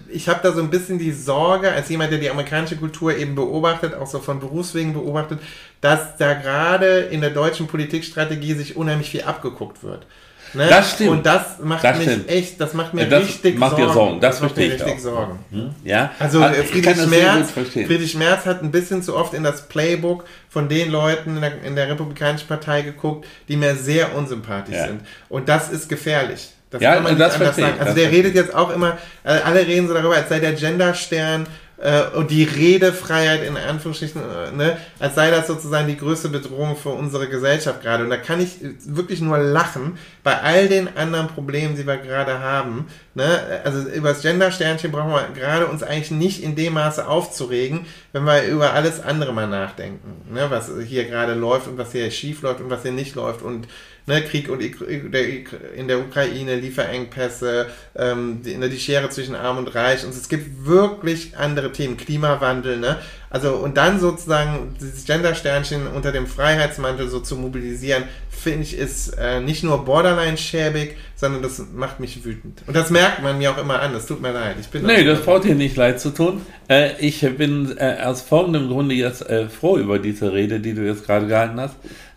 [0.09, 3.35] ich habe da so ein bisschen die Sorge, als jemand, der die amerikanische Kultur eben
[3.35, 5.40] beobachtet, auch so von Berufswegen beobachtet,
[5.81, 10.07] dass da gerade in der deutschen Politikstrategie sich unheimlich viel abgeguckt wird.
[10.55, 10.67] Ne?
[10.69, 11.11] Das stimmt.
[11.11, 12.29] Und das macht das mich stimmt.
[12.29, 13.87] echt, das macht mir das richtig macht Sorgen.
[13.87, 14.21] Dir Sorgen.
[14.21, 14.99] Das, das macht mir richtig auch.
[14.99, 15.38] Sorgen.
[15.51, 15.71] Hm?
[15.85, 16.12] Ja?
[16.19, 20.69] Also, also Friedrich Merz, Friedrich Merz hat ein bisschen zu oft in das Playbook von
[20.69, 24.87] den Leuten in der, in der Republikanischen Partei geguckt, die mir sehr unsympathisch ja.
[24.87, 25.01] sind.
[25.29, 26.51] Und das ist gefährlich.
[26.71, 27.79] Das ja, kann man nicht anders sagen.
[27.79, 31.47] Also der redet jetzt auch immer, äh, alle reden so darüber, als sei der Genderstern
[31.85, 36.77] äh, und die Redefreiheit in Anführungsstrichen, äh, ne, als sei das sozusagen die größte Bedrohung
[36.77, 38.05] für unsere Gesellschaft gerade.
[38.05, 42.40] Und da kann ich wirklich nur lachen bei all den anderen Problemen, die wir gerade
[42.40, 42.87] haben.
[43.14, 43.61] Ne?
[43.64, 48.25] Also über das Gender-Sternchen brauchen wir gerade uns eigentlich nicht in dem Maße aufzuregen, wenn
[48.25, 50.47] wir über alles andere mal nachdenken, ne?
[50.49, 53.68] was hier gerade läuft und was hier schief läuft und was hier nicht läuft und
[54.07, 59.75] ne, Krieg und in der Ukraine, Lieferengpässe, ähm, die, ne, die Schere zwischen Arm und
[59.75, 60.05] Reich.
[60.05, 62.99] Und es gibt wirklich andere Themen, Klimawandel, ne?
[63.31, 69.09] Also, und dann sozusagen dieses Gender-Sternchen unter dem Freiheitsmantel so zu mobilisieren, finde ich, ist
[69.19, 72.62] äh, nicht nur borderline schäbig, sondern das macht mich wütend.
[72.67, 74.57] Und das merkt man mir auch immer an, das tut mir leid.
[74.61, 76.43] Ich bin nee, das braucht dir nicht leid zu tun.
[76.69, 80.87] Äh, ich bin äh, aus folgendem Grunde jetzt äh, froh über diese Rede, die du
[80.87, 81.75] jetzt gerade gehalten hast.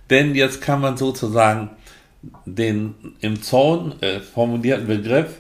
[0.10, 1.71] Denn jetzt kann man sozusagen
[2.45, 5.35] den im Zorn äh, formulierten Begriff,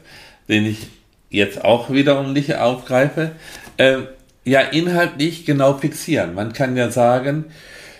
[0.47, 0.87] den ich
[1.29, 3.31] jetzt auch wiederum nicht aufgreife,
[3.77, 3.97] äh,
[4.43, 6.33] ja inhaltlich genau fixieren.
[6.33, 7.45] Man kann ja sagen,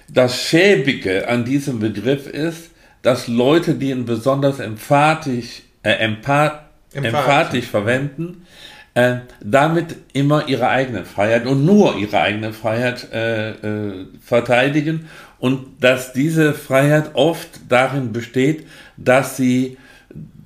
[0.09, 2.71] das Schäbige an diesem Begriff ist,
[3.01, 6.61] dass Leute, die ihn besonders emphatisch, äh, empath,
[6.93, 8.45] emphatisch verwenden,
[8.93, 15.07] äh, damit immer ihre eigene Freiheit und nur ihre eigene Freiheit äh, äh, verteidigen
[15.39, 19.77] und dass diese Freiheit oft darin besteht, dass sie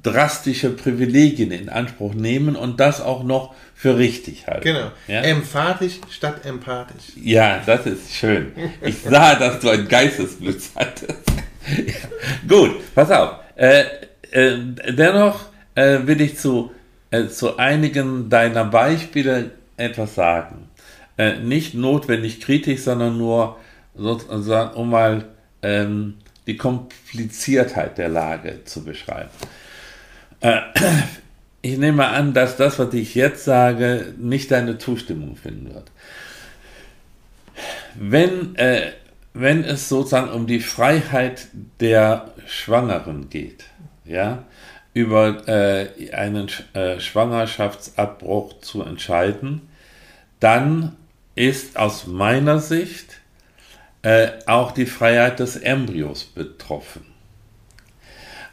[0.03, 4.63] drastische Privilegien in Anspruch nehmen und das auch noch für richtig halten.
[4.63, 4.91] Genau.
[5.07, 5.21] Ja?
[5.21, 7.13] Emphatisch statt empathisch.
[7.15, 8.51] Ja, das ist schön.
[8.81, 11.19] Ich sah, dass du ein Geistesblitz hattest.
[12.47, 13.35] Gut, pass auf.
[13.55, 13.83] Äh,
[14.31, 14.57] äh,
[14.89, 16.71] dennoch äh, will ich zu,
[17.11, 20.69] äh, zu einigen deiner Beispiele etwas sagen.
[21.17, 23.57] Äh, nicht notwendig kritisch, sondern nur
[23.95, 25.25] sozusagen, um mal
[25.61, 26.15] ähm,
[26.47, 29.29] die Kompliziertheit der Lage zu beschreiben.
[30.41, 30.61] Äh,
[31.61, 35.91] ich nehme an, dass das, was ich jetzt sage, nicht deine Zustimmung finden wird.
[37.95, 38.93] Wenn, äh,
[39.33, 41.47] wenn es sozusagen um die Freiheit
[41.79, 43.65] der Schwangeren geht,
[44.05, 44.45] ja,
[44.93, 49.61] über äh, einen äh, Schwangerschaftsabbruch zu entscheiden,
[50.39, 50.97] dann
[51.35, 53.20] ist aus meiner Sicht
[54.03, 57.05] äh, auch die Freiheit des Embryos betroffen.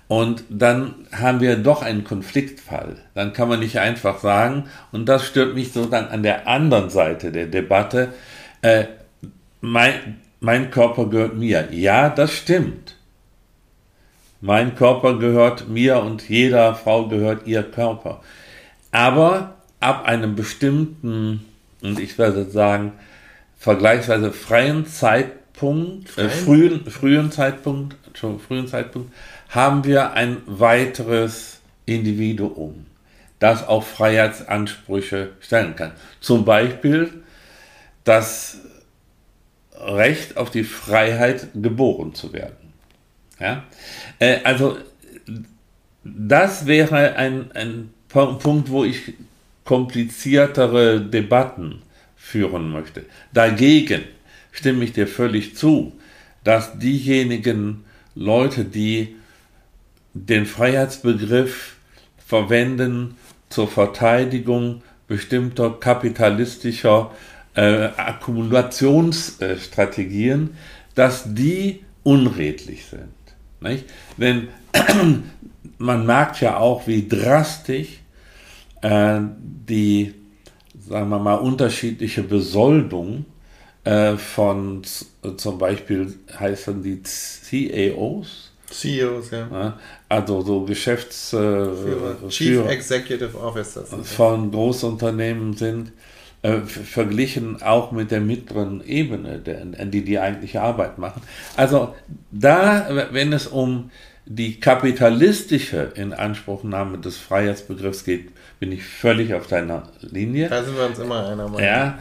[0.08, 2.96] Und dann haben wir doch einen Konfliktfall.
[3.14, 6.88] Dann kann man nicht einfach sagen, und das stört mich so dann an der anderen
[6.88, 8.14] Seite der Debatte,
[8.62, 8.86] äh,
[9.60, 11.68] mein, mein Körper gehört mir.
[11.72, 12.96] Ja, das stimmt.
[14.40, 18.22] Mein Körper gehört mir und jeder Frau gehört ihr Körper.
[18.92, 21.44] Aber ab einem bestimmten,
[21.82, 22.92] und ich werde sagen,
[23.58, 24.86] vergleichsweise freien
[25.58, 29.12] Zeitpunkt, äh, frühen, frühen Zeitpunkt, schon frühen Zeitpunkt,
[29.48, 32.86] haben wir ein weiteres Individuum,
[33.40, 35.92] das auch Freiheitsansprüche stellen kann.
[36.20, 37.10] Zum Beispiel
[38.04, 38.58] das
[39.80, 42.72] Recht auf die Freiheit, geboren zu werden.
[43.40, 43.64] Ja?
[44.18, 44.78] Äh, also
[46.04, 49.14] das wäre ein, ein Punkt, wo ich
[49.64, 51.82] kompliziertere Debatten
[52.16, 53.04] führen möchte.
[53.32, 54.04] Dagegen
[54.58, 55.92] stimme ich dir völlig zu,
[56.42, 57.84] dass diejenigen
[58.16, 59.14] Leute, die
[60.14, 61.76] den Freiheitsbegriff
[62.26, 63.14] verwenden
[63.50, 67.12] zur Verteidigung bestimmter kapitalistischer
[67.54, 70.56] äh, Akkumulationsstrategien,
[70.96, 73.04] dass die unredlich sind.
[73.60, 73.84] Nicht?
[74.16, 74.48] Denn
[75.78, 78.00] man merkt ja auch, wie drastisch
[78.82, 80.14] äh, die,
[80.88, 83.24] sagen wir mal, unterschiedliche Besoldung
[83.88, 84.82] äh, von
[85.36, 88.52] zum Beispiel heißen die CAOs.
[88.70, 89.78] CEOs, ja.
[90.10, 91.32] Also so Geschäfts...
[91.32, 91.68] Äh,
[92.28, 93.88] Chief Führer Executive Officers.
[94.02, 95.92] Von Großunternehmen sind
[96.42, 101.22] äh, verglichen auch mit der mittleren Ebene, der, die die eigentliche Arbeit machen.
[101.56, 101.94] Also
[102.30, 103.90] da, wenn es um
[104.26, 108.28] die kapitalistische Inanspruchnahme des Freiheitsbegriffs geht,
[108.60, 110.50] bin ich völlig auf deiner Linie.
[110.50, 111.60] Da sind wir uns immer einer Meinung.
[111.60, 111.98] Ja,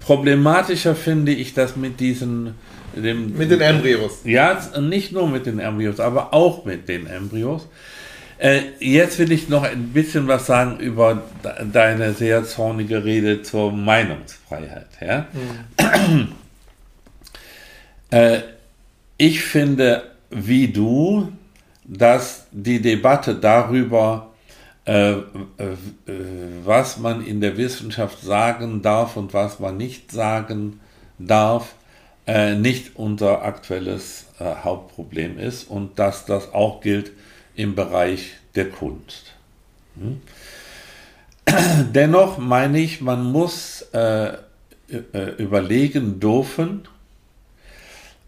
[0.00, 2.54] problematischer finde ich das mit diesen
[2.94, 4.20] dem, mit den Embryos.
[4.24, 7.68] Ja, nicht nur mit den Embryos, aber auch mit den Embryos.
[8.38, 11.24] Äh, jetzt will ich noch ein bisschen was sagen über
[11.72, 14.88] deine sehr zornige Rede zur Meinungsfreiheit.
[15.00, 15.26] Ja?
[15.32, 16.28] Mhm.
[18.10, 18.40] Äh,
[19.18, 21.30] ich finde, wie du,
[21.84, 24.29] dass die Debatte darüber,
[24.90, 25.22] äh, äh,
[26.64, 30.80] was man in der Wissenschaft sagen darf und was man nicht sagen
[31.16, 31.74] darf,
[32.26, 37.12] äh, nicht unser aktuelles äh, Hauptproblem ist und dass das auch gilt
[37.54, 39.26] im Bereich der Kunst.
[39.96, 40.22] Hm?
[41.94, 44.32] Dennoch meine ich, man muss äh,
[44.88, 46.88] äh überlegen dürfen,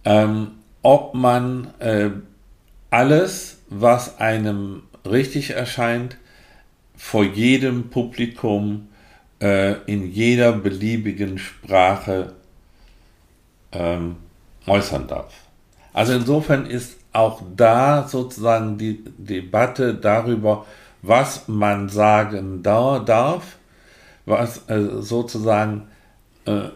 [0.05, 2.11] ähm, ob man äh,
[2.91, 6.19] alles, was einem richtig erscheint,
[7.03, 8.89] vor jedem Publikum
[9.41, 12.33] äh, in jeder beliebigen Sprache
[13.73, 14.17] ähm,
[14.69, 15.35] äußern darf.
[15.93, 20.65] Also insofern ist auch da sozusagen die Debatte darüber,
[21.03, 23.57] was man sagen da darf,
[24.25, 25.89] was äh, sozusagen
[26.47, 26.69] äh,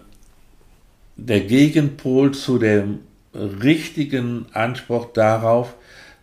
[1.14, 2.98] der Gegenpol zu dem
[3.32, 5.74] richtigen Anspruch darauf,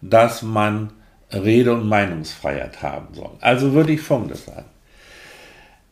[0.01, 0.91] dass man
[1.33, 3.31] Rede- und Meinungsfreiheit haben soll.
[3.41, 4.65] Also würde ich Folgendes sagen.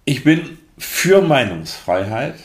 [0.05, 2.35] Ich bin für Meinungsfreiheit,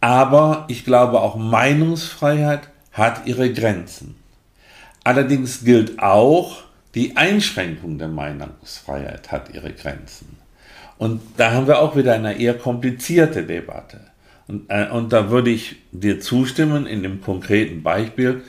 [0.00, 4.16] aber ich glaube auch Meinungsfreiheit hat ihre Grenzen.
[5.04, 6.64] Allerdings gilt auch,
[6.94, 10.36] die Einschränkung der Meinungsfreiheit hat ihre Grenzen.
[10.98, 14.00] Und da haben wir auch wieder eine eher komplizierte Debatte.
[14.48, 18.42] Und, äh, und da würde ich dir zustimmen in dem konkreten Beispiel,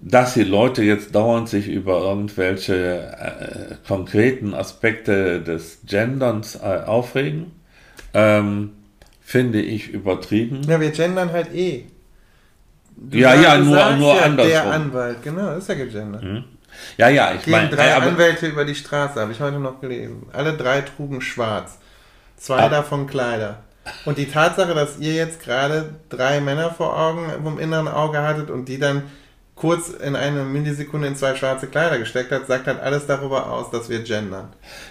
[0.00, 7.52] dass die Leute jetzt dauernd sich über irgendwelche äh, konkreten Aspekte des Genderns äh, aufregen.
[8.14, 8.72] Ähm,
[9.20, 10.62] finde ich übertrieben.
[10.66, 11.84] Ja, wir gendern halt eh.
[12.96, 14.50] Du ja, ja, nur, nur ja, andersrum.
[14.50, 16.22] Der Anwalt, genau, ist ja gegendert.
[16.22, 16.44] Mhm.
[16.96, 17.68] Ja, ja, ich meine.
[17.68, 20.26] drei äh, Anwälte über die Straße, habe ich heute noch gelesen.
[20.32, 21.78] Alle drei trugen schwarz.
[22.36, 22.70] Zwei ab.
[22.70, 23.60] davon Kleider.
[24.04, 28.50] Und die Tatsache, dass ihr jetzt gerade drei Männer vor Augen vom inneren Auge hattet
[28.50, 29.04] und die dann
[29.60, 33.70] kurz in eine Millisekunde in zwei schwarze Kleider gesteckt hat, sagt halt alles darüber aus,
[33.70, 34.48] dass wir gendern.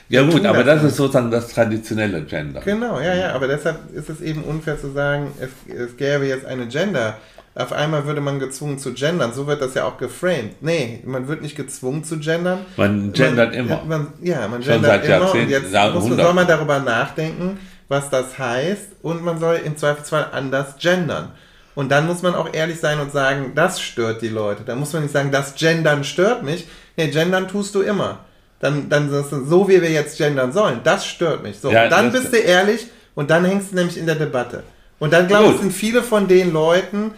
[0.10, 2.62] Ja wir gut, aber das, das ist sozusagen das traditionelle Gender.
[2.62, 6.46] Genau, ja, ja, aber deshalb ist es eben unfair zu sagen, es, es gäbe jetzt
[6.46, 7.18] eine Gender.
[7.56, 9.34] Auf einmal würde man gezwungen zu gendern.
[9.34, 10.62] So wird das ja auch geframed.
[10.62, 12.60] Nee, man wird nicht gezwungen zu gendern.
[12.78, 13.84] Man gendert man, immer.
[13.88, 15.34] Man, ja, man Schon gendert immer.
[15.34, 18.98] Und jetzt muss, soll man darüber nachdenken, was das heißt.
[19.02, 21.32] Und man soll im Zweifelsfall anders gendern.
[21.80, 24.64] Und dann muss man auch ehrlich sein und sagen, das stört die Leute.
[24.66, 26.68] Dann muss man nicht sagen, das Gendern stört mich.
[26.98, 28.26] Nee, Gendern tust du immer.
[28.60, 31.58] Dann, dann so wie wir jetzt gendern sollen, das stört mich.
[31.58, 34.64] So, ja, dann bist du ehrlich und dann hängst du nämlich in der Debatte.
[35.00, 37.14] Und dann, glaube ich, sind viele von den Leuten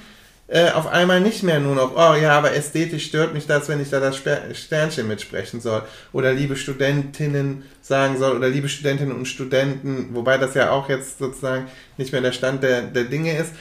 [0.48, 3.82] äh, auf einmal nicht mehr nur noch, oh ja, aber ästhetisch stört mich das, wenn
[3.82, 4.22] ich da das
[4.54, 5.82] Sternchen mitsprechen soll.
[6.14, 11.18] Oder liebe Studentinnen sagen soll, oder liebe Studentinnen und Studenten, wobei das ja auch jetzt
[11.18, 11.66] sozusagen
[11.98, 13.54] nicht mehr der Stand der, der Dinge ist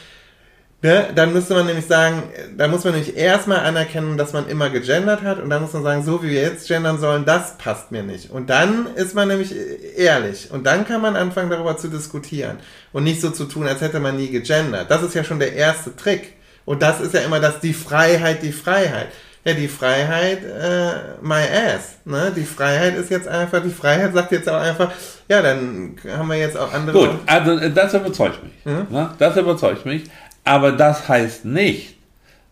[0.83, 1.09] Ne?
[1.15, 2.23] Dann müsste man nämlich sagen,
[2.57, 5.83] da muss man nämlich erstmal anerkennen, dass man immer gegendert hat und dann muss man
[5.83, 8.31] sagen, so wie wir jetzt gendern sollen, das passt mir nicht.
[8.31, 9.55] Und dann ist man nämlich
[9.97, 12.59] ehrlich und dann kann man anfangen darüber zu diskutieren
[12.93, 14.91] und nicht so zu tun, als hätte man nie gegendert.
[14.91, 16.35] Das ist ja schon der erste Trick.
[16.65, 19.09] Und das ist ja immer das, die Freiheit, die Freiheit.
[19.45, 21.97] Ja, die Freiheit, äh, my ass.
[22.05, 22.31] Ne?
[22.37, 24.93] Die Freiheit ist jetzt einfach, die Freiheit sagt jetzt auch einfach,
[25.29, 26.99] ja, dann haben wir jetzt auch andere.
[26.99, 28.53] Gut, also das überzeugt mich.
[28.67, 28.87] Mhm.
[28.91, 29.11] Ne?
[29.19, 30.05] Das überzeugt mich.
[30.45, 31.97] Aber das heißt nicht,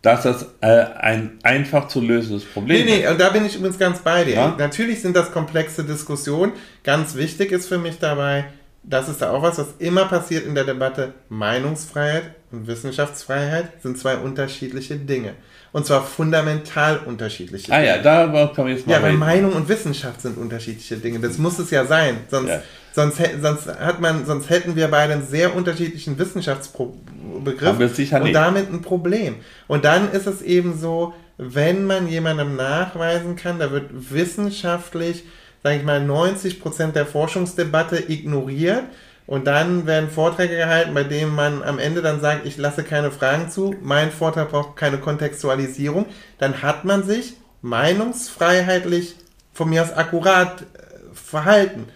[0.02, 2.84] dass das äh, ein einfach zu lösendes Problem ist.
[2.84, 4.34] Nee, nee, und da bin ich übrigens ganz bei dir.
[4.34, 4.54] Ja?
[4.56, 6.52] Natürlich sind das komplexe Diskussionen.
[6.84, 8.46] Ganz wichtig ist für mich dabei,
[8.84, 11.12] das ist da auch was, was immer passiert in der Debatte.
[11.28, 15.34] Meinungsfreiheit und Wissenschaftsfreiheit sind zwei unterschiedliche Dinge.
[15.72, 17.92] Und zwar fundamental unterschiedliche ah, Dinge.
[17.92, 21.18] Ah ja, da kommen wir jetzt mal Ja, weil Meinung und Wissenschaft sind unterschiedliche Dinge.
[21.18, 22.18] Das muss es ja sein.
[22.30, 22.62] Sonst, ja.
[22.98, 27.78] Sonst, sonst, hat man, sonst hätten wir beide einen sehr unterschiedlichen Wissenschaftsbegriff
[28.12, 29.36] und damit ein Problem.
[29.68, 35.24] Und dann ist es eben so, wenn man jemandem nachweisen kann, da wird wissenschaftlich,
[35.62, 38.84] sage ich mal, 90% der Forschungsdebatte ignoriert,
[39.28, 43.10] und dann werden Vorträge gehalten, bei denen man am Ende dann sagt, ich lasse keine
[43.10, 46.06] Fragen zu, mein Vortrag braucht keine Kontextualisierung,
[46.38, 49.16] dann hat man sich meinungsfreiheitlich
[49.52, 50.64] von mir aus akkurat äh,
[51.12, 51.88] verhalten.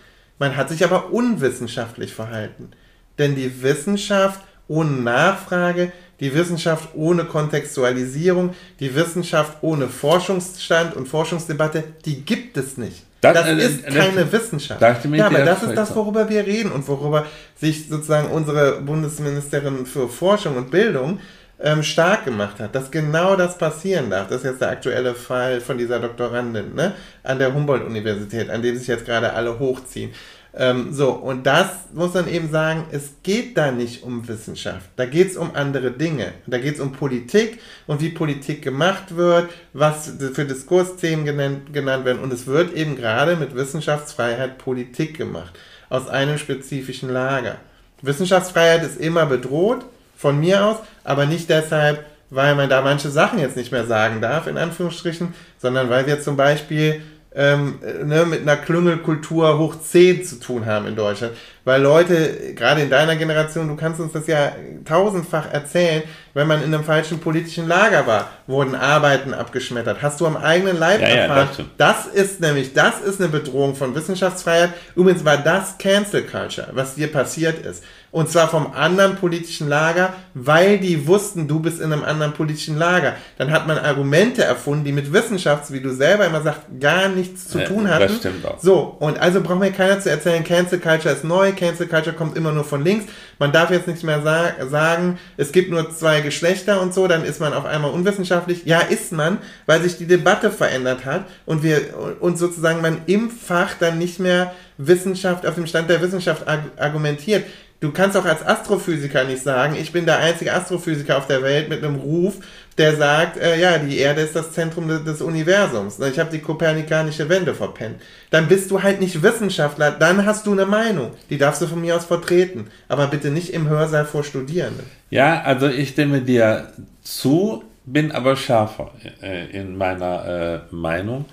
[0.43, 2.73] Man hat sich aber unwissenschaftlich verhalten.
[3.17, 11.85] Denn die Wissenschaft ohne Nachfrage, die Wissenschaft ohne Kontextualisierung, die Wissenschaft ohne Forschungsstand und Forschungsdebatte,
[12.05, 13.05] die gibt es nicht.
[13.21, 14.81] Das, das äh, ist keine das, Wissenschaft.
[14.81, 17.25] Ja, aber das ist das, worüber wir reden und worüber
[17.55, 21.21] sich sozusagen unsere Bundesministerin für Forschung und Bildung
[21.63, 24.29] ähm, stark gemacht hat, dass genau das passieren darf.
[24.29, 28.77] Das ist jetzt der aktuelle Fall von dieser Doktorandin ne, an der Humboldt-Universität, an dem
[28.77, 30.11] sich jetzt gerade alle hochziehen.
[30.55, 34.91] Ähm, so, und das muss man eben sagen, es geht da nicht um Wissenschaft.
[34.97, 36.33] Da geht es um andere Dinge.
[36.47, 42.05] Da geht es um Politik und wie Politik gemacht wird, was für Diskursthemen genannt, genannt
[42.05, 42.23] werden.
[42.23, 45.59] Und es wird eben gerade mit Wissenschaftsfreiheit Politik gemacht.
[45.89, 47.57] Aus einem spezifischen Lager.
[48.03, 49.87] Wissenschaftsfreiheit ist immer bedroht,
[50.23, 54.21] von mir aus, aber nicht deshalb, weil man da manche Sachen jetzt nicht mehr sagen
[54.21, 57.03] darf, in Anführungsstrichen, sondern weil wir zum Beispiel
[57.35, 61.33] ähm, ne, mit einer Klüngelkultur hoch 10 zu tun haben in Deutschland.
[61.65, 64.53] Weil Leute, gerade in deiner Generation, du kannst uns das ja
[64.85, 66.03] tausendfach erzählen,
[66.35, 70.03] wenn man in einem falschen politischen Lager war, wurden Arbeiten abgeschmettert.
[70.03, 71.49] Hast du am eigenen Leib ja, erfahren.
[71.57, 74.71] Ja, das, das ist nämlich, das ist eine Bedrohung von Wissenschaftsfreiheit.
[74.95, 77.83] Übrigens war das Cancel Culture, was dir passiert ist.
[78.13, 82.77] Und zwar vom anderen politischen Lager, weil die wussten, du bist in einem anderen politischen
[82.77, 83.15] Lager.
[83.39, 87.49] Dann hat man Argumente erfunden, die mit Wissenschaft, wie du selber immer sagst, gar nichts
[87.49, 88.09] zu tun hatten.
[88.09, 88.61] Das stimmt auch.
[88.61, 92.37] So, und also braucht mir keiner zu erzählen, Cancel Culture ist neu, Cancel Culture kommt
[92.37, 93.07] immer nur von links.
[93.39, 97.25] Man darf jetzt nicht mehr sa sagen, es gibt nur zwei Geschlechter und so, dann
[97.25, 98.67] ist man auf einmal unwissenschaftlich.
[98.67, 101.81] Ja, ist man, weil sich die Debatte verändert hat und wir
[102.21, 106.45] und sozusagen man im Fach dann nicht mehr Wissenschaft auf dem Stand der Wissenschaft
[106.77, 107.45] argumentiert.
[107.83, 111.69] Du kannst auch als Astrophysiker nicht sagen, ich bin der einzige Astrophysiker auf der Welt
[111.69, 112.37] mit einem Ruf,
[112.79, 115.99] der sagt, äh, ja, die Erde ist das Zentrum des, des Universums.
[115.99, 117.97] Ich habe die kopernikanische Wende verpennt.
[118.31, 121.11] Dann bist du halt nicht Wissenschaftler, dann hast du eine Meinung.
[121.29, 122.69] Die darfst du von mir aus vertreten.
[122.87, 124.87] Aber bitte nicht im Hörsaal vor Studierenden.
[125.11, 126.73] Ja, also ich stimme dir
[127.03, 131.25] zu, bin aber schärfer äh, in meiner äh, Meinung.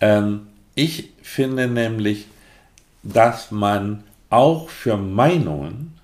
[0.00, 0.46] Ähm,
[0.76, 2.26] ich finde nämlich,
[3.02, 5.98] dass man auch für Meinungen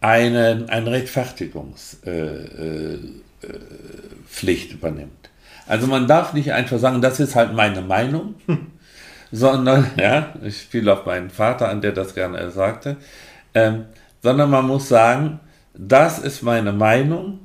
[0.00, 5.30] eine, eine Rechtfertigungspflicht äh, äh, übernimmt.
[5.66, 8.34] Also man darf nicht einfach sagen, das ist halt meine Meinung,
[9.32, 12.96] sondern, ja, ich spiele auf meinen Vater an, der das gerne sagte,
[13.54, 13.86] ähm,
[14.22, 15.40] sondern man muss sagen,
[15.72, 17.40] das ist meine Meinung,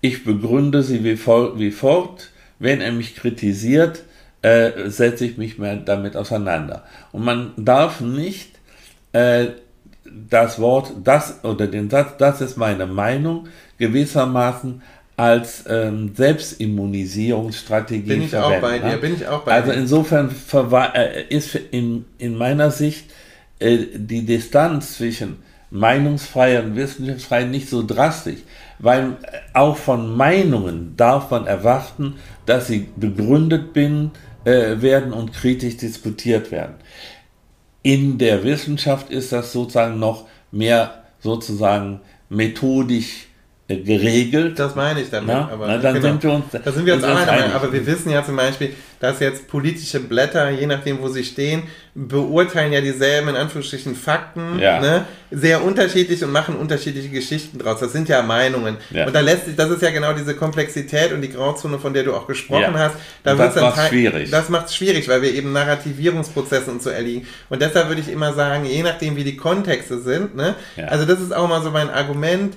[0.00, 4.02] ich begründe sie wie, fol wie folgt, wenn er mich kritisiert,
[4.42, 6.84] äh, setze ich mich mehr damit auseinander.
[7.12, 8.51] Und man darf nicht
[9.12, 9.46] äh,
[10.28, 13.48] das Wort, das oder den Satz, das ist meine Meinung,
[13.78, 14.82] gewissermaßen
[15.16, 18.56] als ähm, Selbstimmunisierungsstrategie bin ich verwenden.
[18.56, 18.96] Auch bei dir, ne?
[18.98, 20.34] bin ich auch bei also insofern
[20.94, 23.10] äh, ist in, in meiner Sicht
[23.58, 25.36] äh, die Distanz zwischen
[25.70, 28.40] Meinungsfreiheit und Wissenschaftsfreiheit nicht so drastisch,
[28.78, 32.14] weil äh, auch von Meinungen darf man erwarten,
[32.46, 34.10] dass sie begründet bin,
[34.44, 36.74] äh, werden und kritisch diskutiert werden.
[37.82, 43.26] In der Wissenschaft ist das sozusagen noch mehr sozusagen methodisch
[43.76, 44.58] geregelt.
[44.58, 45.28] Das meine ich damit.
[45.28, 46.06] Na, aber na, dann genau.
[46.08, 47.28] sind wir uns, da sind wir uns einig.
[47.28, 47.54] einig.
[47.54, 51.64] Aber wir wissen ja zum Beispiel, dass jetzt politische Blätter, je nachdem, wo sie stehen,
[51.94, 54.80] beurteilen ja dieselben, in Anführungsstrichen, Fakten, ja.
[54.80, 55.06] ne?
[55.32, 57.80] sehr unterschiedlich und machen unterschiedliche Geschichten draus.
[57.80, 58.76] Das sind ja Meinungen.
[58.90, 59.06] Ja.
[59.06, 62.04] Und da lässt sich, das ist ja genau diese Komplexität und die Grauzone, von der
[62.04, 62.78] du auch gesprochen ja.
[62.78, 62.96] hast.
[63.24, 64.30] Da das macht es schwierig.
[64.30, 67.26] Das macht es schwierig, weil wir eben Narrativierungsprozessen und so erliegen.
[67.50, 70.54] Und deshalb würde ich immer sagen, je nachdem, wie die Kontexte sind, ne?
[70.86, 72.56] also das ist auch mal so mein Argument,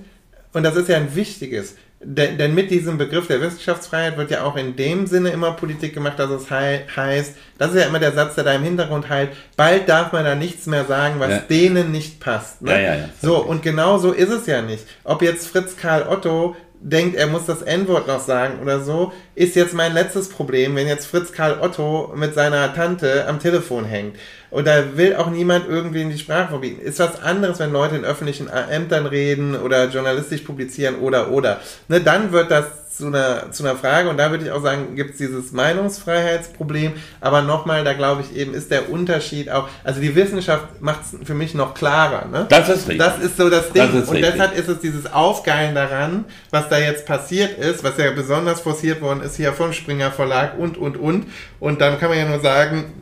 [0.55, 1.75] und das ist ja ein wichtiges.
[1.99, 5.93] Denn, denn, mit diesem Begriff der Wissenschaftsfreiheit wird ja auch in dem Sinne immer Politik
[5.93, 9.09] gemacht, dass es he heißt, das ist ja immer der Satz, der da im Hintergrund
[9.09, 11.37] heilt, bald darf man da nichts mehr sagen, was ja.
[11.39, 12.61] denen nicht passt.
[12.61, 12.71] Ne?
[12.71, 14.85] Ja, ja, ja, so, und genau so ist es ja nicht.
[15.03, 19.55] Ob jetzt Fritz Karl Otto denkt, er muss das N-Wort noch sagen oder so, ist
[19.55, 24.17] jetzt mein letztes Problem, wenn jetzt Fritz Karl Otto mit seiner Tante am Telefon hängt.
[24.51, 26.81] Da will auch niemand irgendwie in die Sprache verbieten.
[26.81, 31.59] Ist was anderes, wenn Leute in öffentlichen Ämtern reden oder journalistisch publizieren oder oder.
[31.87, 32.65] Ne, dann wird das
[32.97, 36.93] zu einer, zu einer Frage und da würde ich auch sagen, gibt es dieses Meinungsfreiheitsproblem,
[37.19, 41.27] aber nochmal, da glaube ich eben, ist der Unterschied auch, also die Wissenschaft macht es
[41.27, 42.25] für mich noch klarer.
[42.27, 42.45] Ne?
[42.49, 42.99] Das ist richtig.
[42.99, 46.77] Das ist so das Ding das und deshalb ist es dieses Aufgeilen daran, was da
[46.77, 50.95] jetzt passiert ist, was ja besonders forciert worden ist hier vom Springer Verlag und, und,
[50.97, 51.25] und
[51.59, 52.93] und dann kann man ja nur sagen,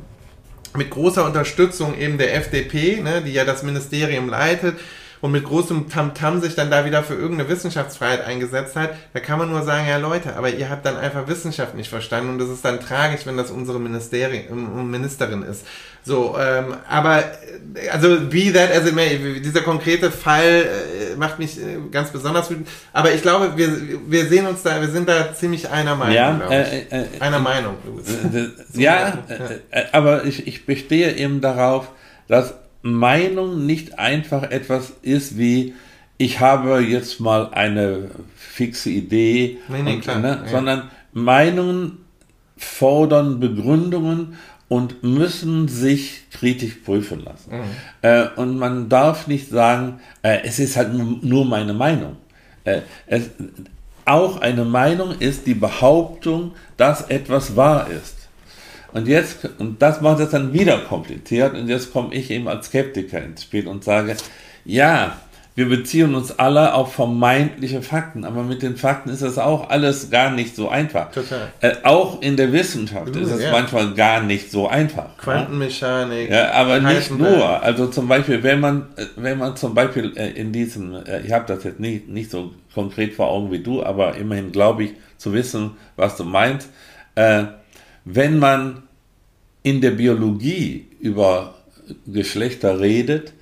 [0.75, 4.75] mit großer Unterstützung eben der FDP, ne, die ja das Ministerium leitet,
[5.23, 9.21] und mit großem Tamtam -Tam sich dann da wieder für irgendeine Wissenschaftsfreiheit eingesetzt hat, da
[9.21, 12.39] kann man nur sagen, ja Leute, aber ihr habt dann einfach Wissenschaft nicht verstanden und
[12.39, 15.65] das ist dann tragisch, wenn das unsere Ministerin, Ministerin ist.
[16.03, 17.23] So, ähm, aber
[17.89, 22.49] also wie that as it may, dieser konkrete Fall äh, macht mich äh, ganz besonders
[22.49, 22.67] wütend.
[22.91, 23.69] Aber ich glaube, wir,
[24.05, 26.15] wir sehen uns da, wir sind da ziemlich einer Meinung.
[26.15, 27.75] Ja, äh, äh, einer Meinung.
[28.73, 29.49] So, ja, ja.
[29.69, 31.87] Äh, aber ich, ich bestehe eben darauf,
[32.27, 35.73] dass Meinung nicht einfach etwas ist wie,
[36.17, 40.47] ich habe jetzt mal eine fixe Idee, nee, nee, und, ne, ja.
[40.47, 41.99] sondern Meinungen
[42.57, 47.57] fordern Begründungen und müssen sich kritisch prüfen lassen.
[47.57, 47.63] Mhm.
[48.01, 52.17] Äh, und man darf nicht sagen, äh, es ist halt nur meine Meinung.
[52.63, 53.29] Äh, es,
[54.05, 58.12] auch eine Meinung ist die Behauptung, dass etwas wahr ist.
[58.93, 62.67] Und jetzt, und das macht es dann wieder kompliziert, und jetzt komme ich eben als
[62.67, 64.15] Skeptiker ins Spiel und sage,
[64.65, 65.17] ja,
[65.55, 70.09] wir beziehen uns alle auf vermeintliche Fakten, aber mit den Fakten ist das auch alles
[70.09, 71.11] gar nicht so einfach.
[71.11, 71.49] Total.
[71.61, 73.51] Äh, auch in der Wissenschaft uh, ist es ja.
[73.51, 75.15] manchmal gar nicht so einfach.
[75.17, 76.31] Quantenmechanik.
[76.31, 77.61] Ja, aber nicht nur.
[77.61, 81.31] Also zum Beispiel, wenn man, äh, wenn man zum Beispiel äh, in diesem, äh, ich
[81.31, 84.93] habe das jetzt nicht, nicht so konkret vor Augen wie du, aber immerhin glaube ich
[85.17, 86.69] zu wissen, was du meinst.
[88.05, 88.83] Äh, wenn man
[89.63, 91.55] in der Biologie über
[92.07, 93.33] Geschlechter redet,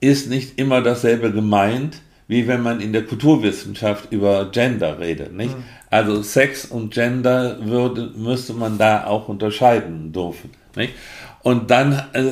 [0.00, 5.32] ist nicht immer dasselbe gemeint, wie wenn man in der Kulturwissenschaft über Gender redet.
[5.34, 5.56] Nicht?
[5.56, 5.64] Mhm.
[5.90, 10.50] Also Sex und Gender würde, müsste man da auch unterscheiden dürfen.
[10.76, 10.94] Nicht?
[11.42, 12.30] Und dann äh,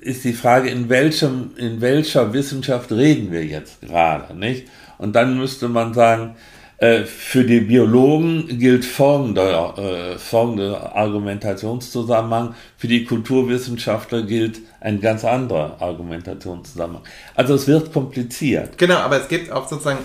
[0.00, 4.34] ist die Frage, in, welchem, in welcher Wissenschaft reden wir jetzt gerade?
[4.34, 4.66] Nicht?
[4.96, 6.36] Und dann müsste man sagen,
[6.78, 15.24] äh, für die Biologen gilt folgender, äh, folgender Argumentationszusammenhang, für die Kulturwissenschaftler gilt ein ganz
[15.24, 17.02] anderer Argumentationszusammenhang.
[17.34, 18.78] Also es wird kompliziert.
[18.78, 19.98] Genau, aber es gibt auch sozusagen,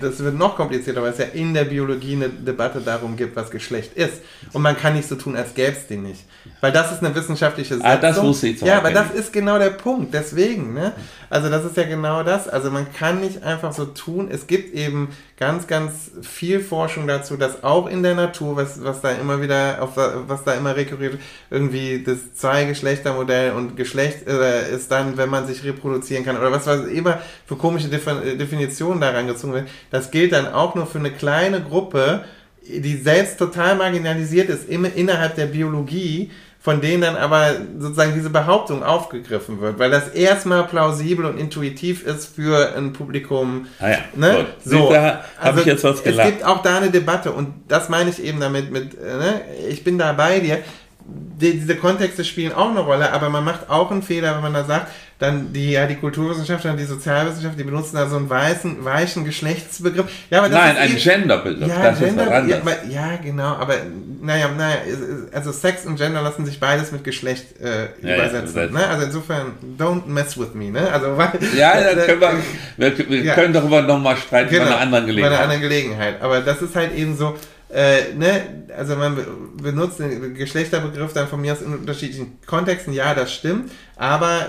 [0.00, 3.50] das wird noch komplizierter, weil es ja in der Biologie eine Debatte darum gibt, was
[3.50, 4.22] Geschlecht ist.
[4.52, 6.24] Und man kann nicht so tun, als gäbe es den nicht.
[6.60, 7.90] Weil das ist eine wissenschaftliche Setzung.
[7.90, 10.14] Ah, das wusste ich Ja, aber das ist genau der Punkt.
[10.14, 10.92] Deswegen, ne?
[11.28, 12.48] Also das ist ja genau das.
[12.48, 14.28] Also man kann nicht einfach so tun.
[14.30, 15.08] Es gibt eben
[15.38, 19.82] ganz, ganz viel Forschung dazu, dass auch in der Natur, was, was da immer wieder,
[19.82, 21.18] auf was da immer rekurriert,
[21.50, 26.66] irgendwie das Zwei-Geschlechter-Modell und Geschlecht äh, ist dann, wenn man sich reproduzieren kann oder was
[26.66, 29.68] was immer für komische Definitionen da rangezogen wird.
[29.90, 32.24] Das gilt dann auch nur für eine kleine Gruppe,
[32.62, 36.30] die selbst total marginalisiert ist innerhalb der Biologie
[36.66, 42.04] von denen dann aber sozusagen diese Behauptung aufgegriffen wird, weil das erstmal plausibel und intuitiv
[42.04, 43.68] ist für ein Publikum.
[43.78, 44.46] Ah ja, ne?
[44.64, 46.28] So, da also ich jetzt was gelernt.
[46.28, 49.42] Es gibt auch da eine Debatte und das meine ich eben damit, mit, äh, ne?
[49.68, 50.58] ich bin da bei dir.
[51.08, 54.54] Die, diese Kontexte spielen auch eine Rolle, aber man macht auch einen Fehler, wenn man
[54.54, 54.88] da sagt,
[55.18, 59.24] dann die, ja, die Kulturwissenschaftler und die Sozialwissenschaftler, die benutzen da so einen weißen, weichen
[59.24, 60.06] Geschlechtsbegriff.
[60.28, 61.68] Ja, aber das Nein, ein Genderbegriff.
[61.68, 63.76] Ja, das Gender, ist ja, aber, ja, genau, aber
[64.20, 64.76] naja, naja,
[65.32, 68.56] also Sex und Gender lassen sich beides mit Geschlecht äh, ja, übersetzen.
[68.56, 68.86] Ja, ne?
[68.88, 70.70] Also insofern, don't mess with me.
[70.70, 70.90] Ne?
[70.92, 72.20] Also, weil, ja, da können
[72.76, 75.30] wir, wir, wir können darüber nochmal streiten genau, bei einer anderen Gelegenheit.
[75.30, 76.20] Bei einer anderen Gelegenheit.
[76.20, 77.36] Aber das ist halt eben so,
[77.68, 79.18] äh, ne, also man
[79.60, 84.48] benutzt den Geschlechterbegriff dann von mir aus in unterschiedlichen Kontexten, ja, das stimmt, aber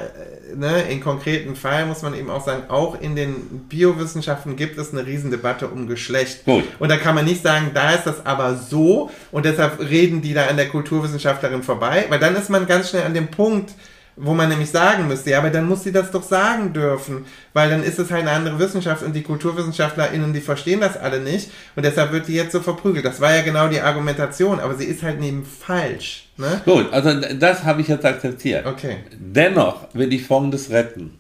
[0.52, 4.78] äh, ne, in konkreten Fall muss man eben auch sagen, auch in den Biowissenschaften gibt
[4.78, 6.46] es eine Riesendebatte um Geschlecht.
[6.46, 6.64] Gut.
[6.78, 10.36] Und da kann man nicht sagen, da ist das aber so und deshalb reden die
[10.36, 13.72] da an der Kulturwissenschaftlerin vorbei, weil dann ist man ganz schnell an dem Punkt,
[14.18, 17.70] wo man nämlich sagen müsste, ja, aber dann muss sie das doch sagen dürfen, weil
[17.70, 21.52] dann ist es halt eine andere Wissenschaft und die KulturwissenschaftlerInnen, die verstehen das alle nicht
[21.76, 23.06] und deshalb wird die jetzt so verprügelt.
[23.06, 26.30] Das war ja genau die Argumentation, aber sie ist halt neben falsch.
[26.38, 26.62] Ne?
[26.66, 28.66] Gut, also das habe ich jetzt akzeptiert.
[28.66, 28.98] Okay.
[29.18, 31.20] Dennoch will ich Folgendes retten.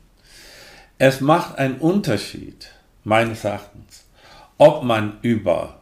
[0.97, 2.71] Es macht einen Unterschied,
[3.03, 4.05] meines Erachtens,
[4.57, 5.81] ob man über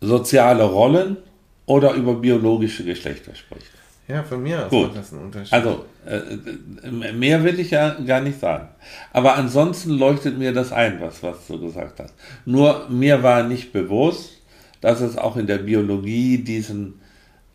[0.00, 1.18] soziale Rollen
[1.66, 3.73] oder über biologische Geschlechter spricht.
[4.06, 4.88] Ja, von mir aus Gut.
[4.88, 5.52] macht das einen Unterschied.
[5.52, 8.68] Also, äh, mehr will ich ja gar nicht sagen.
[9.12, 12.14] Aber ansonsten leuchtet mir das ein, was, was du gesagt hast.
[12.44, 14.42] Nur mir war nicht bewusst,
[14.82, 17.00] dass es auch in der Biologie diesen,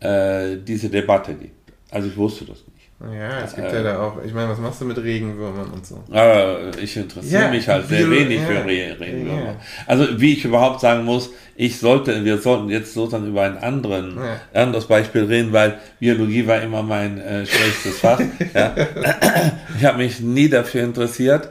[0.00, 1.72] äh, diese Debatte gibt.
[1.92, 2.79] Also ich wusste das nicht.
[3.02, 5.86] Ja, es gibt äh, ja da auch, ich meine, was machst du mit Regenwürmern und
[5.86, 6.04] so?
[6.10, 9.42] Aber ich interessiere ja, mich halt sehr Bio wenig ja, für Re Regenwürmer.
[9.42, 9.56] Ja.
[9.86, 14.18] Also wie ich überhaupt sagen muss, ich sollte, wir sollten jetzt sozusagen über ein anderen,
[14.52, 18.20] anderes Beispiel reden, weil Biologie war immer mein äh, schwächstes Fach.
[19.78, 21.48] ich habe mich nie dafür interessiert,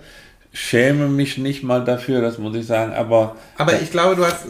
[0.54, 3.38] schäme mich nicht mal dafür, das muss ich sagen, aber...
[3.58, 4.45] Aber ich glaube, du hast,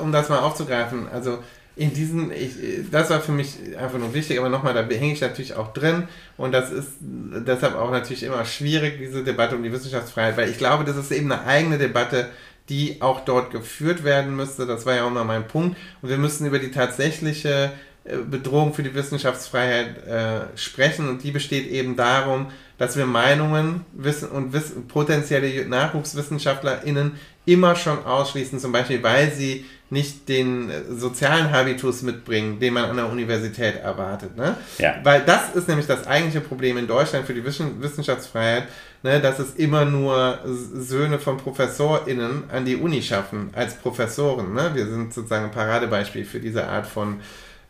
[0.00, 1.38] um das mal aufzugreifen, also
[1.76, 2.54] in diesen, ich,
[2.90, 6.08] das war für mich einfach nur wichtig, aber nochmal, da hänge ich natürlich auch drin
[6.38, 10.56] und das ist deshalb auch natürlich immer schwierig, diese Debatte um die Wissenschaftsfreiheit, weil ich
[10.56, 12.30] glaube, das ist eben eine eigene Debatte,
[12.70, 14.66] die auch dort geführt werden müsste.
[14.66, 15.76] Das war ja auch mal mein Punkt.
[16.02, 17.70] Und wir müssen über die tatsächliche
[18.04, 22.48] äh, Bedrohung für die Wissenschaftsfreiheit äh, sprechen und die besteht eben darum,
[22.78, 27.12] dass wir Meinungen wissen und wissen, potenzielle NachwuchswissenschaftlerInnen
[27.46, 32.96] immer schon ausschließen, zum Beispiel weil sie nicht den sozialen Habitus mitbringen, den man an
[32.96, 34.36] der Universität erwartet.
[34.36, 34.56] Ne?
[34.78, 34.96] Ja.
[35.04, 38.64] Weil das ist nämlich das eigentliche Problem in Deutschland für die Wissenschaftsfreiheit,
[39.04, 44.54] ne, dass es immer nur Söhne von ProfessorInnen an die Uni schaffen, als Professoren.
[44.54, 44.72] Ne?
[44.74, 47.20] Wir sind sozusagen ein Paradebeispiel für diese Art von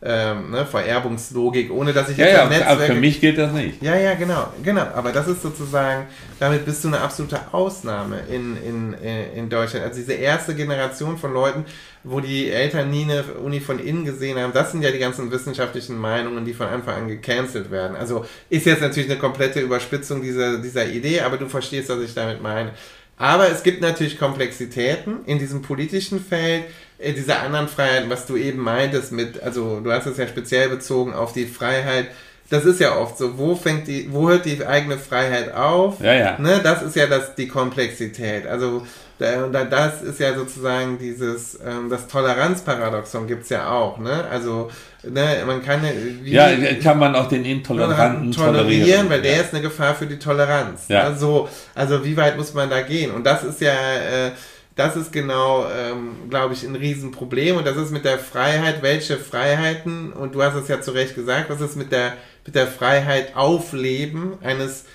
[0.01, 2.71] ähm, ne, Vererbungslogik, ohne dass ich jetzt ja, ja, Netzwerke...
[2.71, 3.81] aber für mich gilt das nicht.
[3.81, 4.85] Ja, ja, genau, genau.
[4.93, 6.05] Aber das ist sozusagen,
[6.39, 8.93] damit bist du eine absolute Ausnahme in, in,
[9.35, 9.85] in Deutschland.
[9.85, 11.65] Also diese erste Generation von Leuten,
[12.03, 15.31] wo die Eltern nie eine Uni von innen gesehen haben, das sind ja die ganzen
[15.31, 17.97] wissenschaftlichen Meinungen, die von Anfang an gecancelt werden.
[17.97, 22.13] Also ist jetzt natürlich eine komplette Überspitzung dieser, dieser Idee, aber du verstehst, was ich
[22.13, 22.71] damit meine.
[23.17, 26.65] Aber es gibt natürlich Komplexitäten in diesem politischen Feld,
[26.99, 30.69] in dieser anderen Freiheit, was du eben meintest mit, also du hast es ja speziell
[30.69, 32.07] bezogen auf die Freiheit,
[32.49, 35.99] das ist ja oft so, wo fängt die, wo hört die eigene Freiheit auf?
[35.99, 36.39] Ja, ja.
[36.39, 38.47] Ne, das ist ja das, die Komplexität.
[38.47, 38.87] Also
[39.19, 44.25] das ist ja sozusagen dieses, ähm, das Toleranzparadoxon gibt es ja auch, ne?
[44.29, 44.69] Also,
[45.03, 45.81] ne, man kann
[46.21, 46.49] wie, ja,
[46.81, 50.87] kann man auch den Intoleranten tolerieren, tolerieren weil der ist eine Gefahr für die Toleranz.
[50.87, 51.03] Ja.
[51.03, 53.11] Also, also wie weit muss man da gehen?
[53.11, 54.31] Und das ist ja, äh,
[54.77, 57.57] das ist genau, ähm, glaube ich, ein Riesenproblem.
[57.57, 61.15] Und das ist mit der Freiheit, welche Freiheiten, und du hast es ja zu Recht
[61.15, 62.13] gesagt, was ist mit der,
[62.45, 64.85] mit der Freiheit Aufleben eines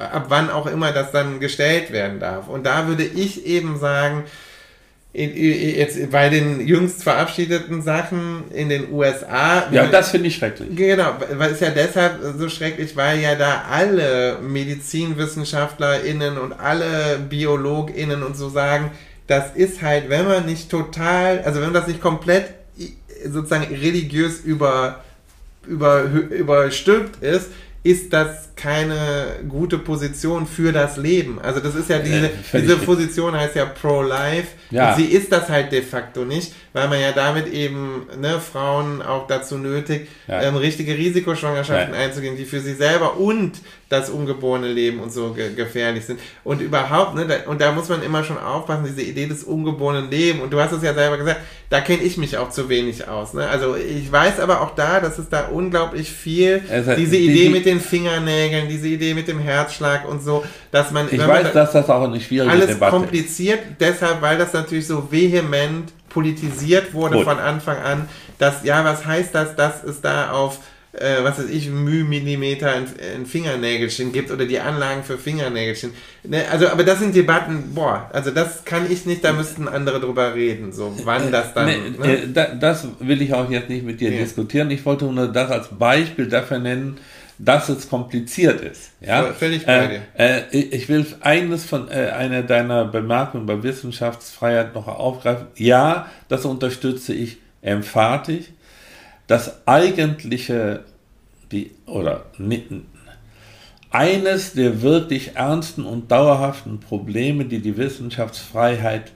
[0.00, 2.48] ab wann auch immer das dann gestellt werden darf.
[2.48, 4.24] Und da würde ich eben sagen,
[5.12, 9.68] in, jetzt bei den jüngst verabschiedeten Sachen in den USA.
[9.72, 10.68] Ja, das finde ich schrecklich.
[10.76, 18.22] Genau, weil es ja deshalb so schrecklich, weil ja da alle MedizinwissenschaftlerInnen und alle BiologInnen
[18.22, 18.92] und so sagen,
[19.26, 22.54] das ist halt, wenn man nicht total, also wenn das nicht komplett
[23.28, 25.02] sozusagen religiös über,
[25.66, 27.50] über, überstülpt ist,
[27.82, 31.40] ist das keine gute Position für das Leben.
[31.40, 34.48] Also das ist ja diese, äh, diese Position heißt ja pro-life.
[34.70, 34.94] Ja.
[34.94, 39.26] sie ist das halt de facto nicht, weil man ja damit eben ne, Frauen auch
[39.26, 40.42] dazu nötigt, ja.
[40.42, 42.00] ähm, richtige Risikoschwangerschaften ja.
[42.00, 43.52] einzugehen, die für sie selber und
[43.88, 46.20] das ungeborene Leben und so ge gefährlich sind.
[46.44, 50.08] Und überhaupt, ne, da, und da muss man immer schon aufpassen, diese Idee des ungeborenen
[50.10, 50.42] Lebens.
[50.42, 51.40] Und du hast es ja selber gesagt,
[51.70, 53.34] da kenne ich mich auch zu wenig aus.
[53.34, 53.48] Ne?
[53.48, 57.48] Also ich weiß aber auch da, dass es da unglaublich viel, also, diese Idee die,
[57.48, 61.08] mit den Fingernägeln, diese Idee mit dem Herzschlag und so, dass man...
[61.10, 64.52] Ich weiß, man, dass das auch eine schwierige alles Debatte Alles kompliziert, deshalb, weil das
[64.52, 67.24] natürlich so vehement politisiert wurde Gut.
[67.24, 70.58] von Anfang an, dass, ja, was heißt das, dass es da auf
[70.92, 75.92] äh, was weiß ich, Mühmillimeter ein, ein Fingernägelchen gibt oder die Anlagen für Fingernägelchen.
[76.24, 80.00] Ne, also, aber das sind Debatten, boah, also das kann ich nicht, da müssten andere
[80.00, 81.66] drüber reden, so wann äh, das dann.
[81.66, 82.58] Ne, ne?
[82.60, 84.18] Das will ich auch jetzt nicht mit dir nee.
[84.18, 84.70] diskutieren.
[84.70, 86.98] Ich wollte nur das als Beispiel dafür nennen,
[87.42, 88.90] dass es kompliziert ist.
[89.00, 89.32] Ja?
[89.32, 90.02] Völlig bei dir.
[90.18, 95.46] Äh, äh, ich will eines von äh, einer deiner Bemerkungen bei Wissenschaftsfreiheit noch aufgreifen.
[95.56, 98.46] Ja, das unterstütze ich emphatisch
[99.26, 100.84] das eigentliche,
[101.52, 102.24] die, oder
[103.90, 109.12] eines der wirklich ernsten und dauerhaften Probleme, die die Wissenschaftsfreiheit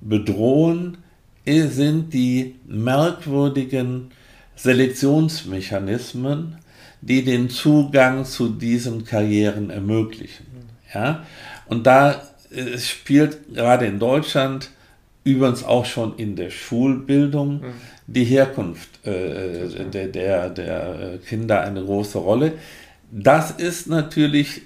[0.00, 0.98] bedrohen,
[1.46, 4.10] sind die merkwürdigen
[4.56, 6.58] Selektionsmechanismen,
[7.06, 10.46] die den Zugang zu diesen Karrieren ermöglichen.
[10.92, 11.24] Ja?
[11.66, 14.70] Und da äh, spielt gerade in Deutschland,
[15.24, 17.72] übrigens auch schon in der Schulbildung, mhm
[18.06, 22.52] die Herkunft äh, der, der, der Kinder eine große Rolle.
[23.10, 24.62] Das ist natürlich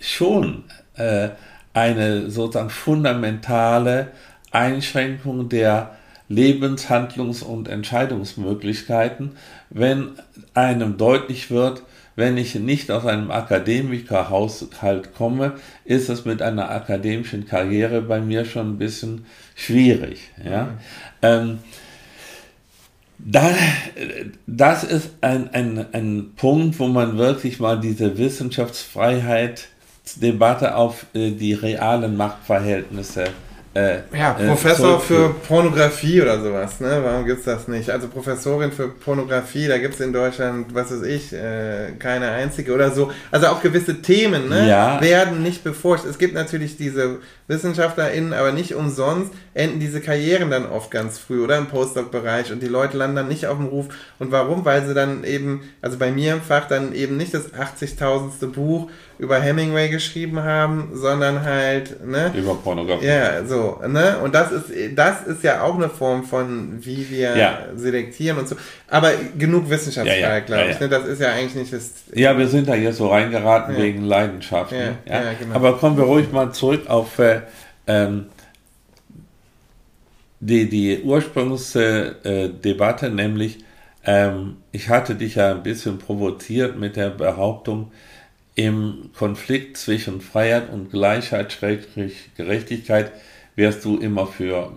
[0.00, 0.64] schon
[0.96, 1.30] äh,
[1.72, 4.08] eine sozusagen fundamentale
[4.50, 5.96] Einschränkung der
[6.30, 9.32] Lebenshandlungs- und Entscheidungsmöglichkeiten,
[9.70, 10.12] wenn
[10.54, 11.82] einem deutlich wird,
[12.16, 15.54] wenn ich nicht aus einem Akademikerhaushalt komme,
[15.84, 20.30] ist es mit einer akademischen Karriere bei mir schon ein bisschen schwierig.
[20.44, 20.64] Ja?
[20.64, 20.70] Mhm.
[21.22, 21.58] Ähm,
[23.18, 23.50] da,
[24.46, 29.68] das ist ein, ein, ein Punkt, wo man wirklich mal diese Wissenschaftsfreiheit
[30.16, 35.34] Debatte auf äh, die realen Machtverhältnisse Äh, ja, äh, Professor für zurückführen.
[35.46, 37.00] Pornografie oder sowas, ne?
[37.02, 37.90] Warum gibt's das nicht?
[37.90, 42.90] Also Professorin für Pornografie, da gibt's in Deutschland, was weiß ich, äh, keine einzige oder
[42.90, 43.10] so.
[43.30, 44.68] Also auch gewisse Themen, ne?
[44.68, 45.00] Ja.
[45.00, 46.04] Werden nicht beforscht.
[46.04, 51.42] Es gibt natürlich diese WissenschaftlerInnen, aber nicht umsonst enden diese Karrieren dann oft ganz früh
[51.44, 53.86] oder im Postdoc-Bereich und die Leute landen dann nicht auf dem Ruf.
[54.18, 54.64] Und warum?
[54.64, 58.52] Weil sie dann eben, also bei mir im Fach dann eben nicht das 80.000.
[58.52, 62.32] Buch über Hemingway geschrieben haben, sondern halt, ne?
[62.36, 63.06] Über Pornografie.
[63.06, 64.18] Ja, so, ne?
[64.22, 64.64] Und das ist,
[64.96, 67.58] das ist ja auch eine Form von, wie wir Ja.
[67.76, 68.56] selektieren und so.
[68.88, 70.80] Aber genug Wissenschaftsfrei, Ja, ja, glaube ich.
[70.80, 70.88] Ne?
[70.88, 71.90] Das ist ja eigentlich nicht das.
[72.12, 74.78] Ja, wir sind da jetzt so reingeraten wegen Leidenschaften.
[74.78, 75.54] Ja, Ja, ja, genau.
[75.54, 77.33] Aber kommen wir ruhig mal zurück auf äh,
[77.86, 78.26] ähm,
[80.40, 83.58] die, die Ursprungsdebatte, nämlich
[84.04, 87.92] ähm, ich hatte dich ja ein bisschen provoziert mit der Behauptung,
[88.54, 93.10] im Konflikt zwischen Freiheit und Gleichheit, Schrägstrich Gerechtigkeit,
[93.56, 94.72] wärst du immer für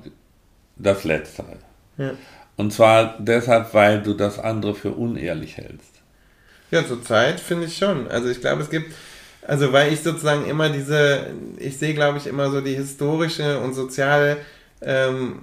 [0.78, 1.58] das Letztere.
[1.98, 2.14] Ja.
[2.56, 6.02] Und zwar deshalb, weil du das andere für unehrlich hältst.
[6.72, 8.08] Ja, zurzeit finde ich schon.
[8.08, 8.94] Also ich glaube, es gibt,
[9.48, 11.28] also weil ich sozusagen immer diese,
[11.58, 14.38] ich sehe, glaube ich, immer so die historische und soziale
[14.82, 15.40] ähm,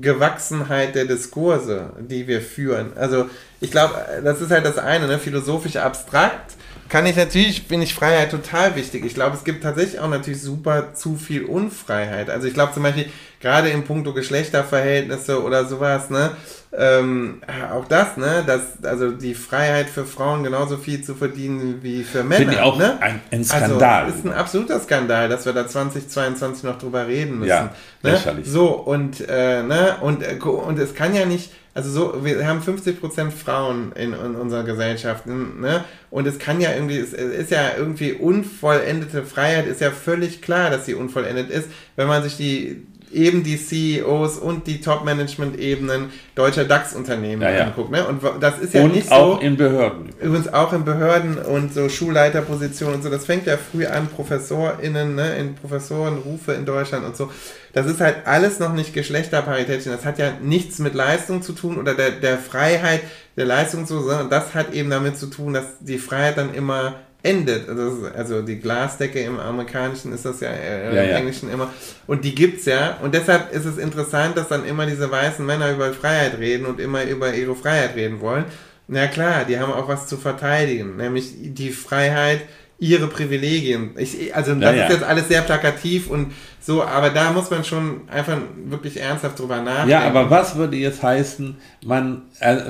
[0.00, 2.92] Gewachsenheit der Diskurse, die wir führen.
[2.96, 3.30] Also
[3.60, 5.18] ich glaube, das ist halt das eine, ne?
[5.18, 6.54] philosophisch abstrakt.
[6.88, 9.04] Kann ich natürlich, finde ich Freiheit total wichtig.
[9.04, 12.30] Ich glaube, es gibt tatsächlich auch natürlich super zu viel Unfreiheit.
[12.30, 13.06] Also ich glaube zum Beispiel,
[13.44, 16.30] gerade im Punkto Geschlechterverhältnisse oder sowas, ne,
[16.72, 17.42] ähm,
[17.72, 22.24] auch das, ne, dass, also die Freiheit für Frauen genauso viel zu verdienen wie für
[22.24, 22.36] Männer.
[22.36, 22.96] Finde ich auch ne?
[23.00, 24.06] ein, ein Skandal.
[24.06, 27.50] Also, ist ein absoluter Skandal, dass wir da 2022 noch drüber reden müssen.
[27.50, 27.70] Ja,
[28.02, 28.12] ne?
[28.12, 28.46] lächerlich.
[28.48, 32.60] So, und, äh, ne, und, äh, und es kann ja nicht, also so, wir haben
[32.60, 35.84] 50% Frauen in, in unserer Gesellschaft, ne?
[36.08, 40.70] Und es kann ja irgendwie, es ist ja irgendwie unvollendete Freiheit, ist ja völlig klar,
[40.70, 46.64] dass sie unvollendet ist, wenn man sich die eben die CEOs und die Top-Management-Ebenen deutscher
[46.64, 47.64] DAX-Unternehmen Ja, ja.
[47.64, 47.90] anguckt.
[47.90, 48.06] Ne?
[48.06, 49.40] Und das ist ja und nicht auch so.
[49.40, 50.10] in Behörden.
[50.20, 55.14] Übrigens auch in Behörden und so Schulleiterpositionen und so, das fängt ja früh an, ProfessorInnen,
[55.14, 57.30] ne, in Professorenrufe in Deutschland und so.
[57.72, 59.84] Das ist halt alles noch nicht Geschlechterparitätisch.
[59.84, 63.00] Das hat ja nichts mit Leistung zu tun oder der, der Freiheit
[63.36, 66.94] der Leistung zu, sondern das hat eben damit zu tun, dass die Freiheit dann immer
[67.24, 67.68] endet.
[67.68, 71.16] Also, also die Glasdecke im Amerikanischen ist das ja, äh, Ja, im ja.
[71.16, 71.72] Englischen immer.
[72.06, 72.98] Und die gibt's ja.
[73.02, 76.78] Und deshalb ist es interessant, dass dann immer diese weißen Männer über Freiheit reden und
[76.80, 78.44] immer über ihre Freiheit reden wollen.
[78.86, 82.42] Na klar, die haben auch was zu verteidigen, nämlich die Freiheit,
[82.78, 83.92] ihre Privilegien.
[83.96, 84.86] Ich, also das Ja, ja.
[84.86, 89.38] ist jetzt alles sehr plakativ und so, aber da muss man schon einfach wirklich ernsthaft
[89.38, 89.90] drüber nachdenken.
[89.90, 91.56] Ja, aber was würde jetzt heißen,
[91.86, 92.60] man, äh,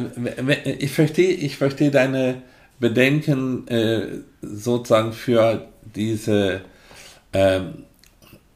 [0.78, 2.42] ich verstehe, ich verstehe deine
[2.80, 4.06] Bedenken äh,
[4.46, 6.62] sozusagen für diese
[7.32, 7.84] ähm,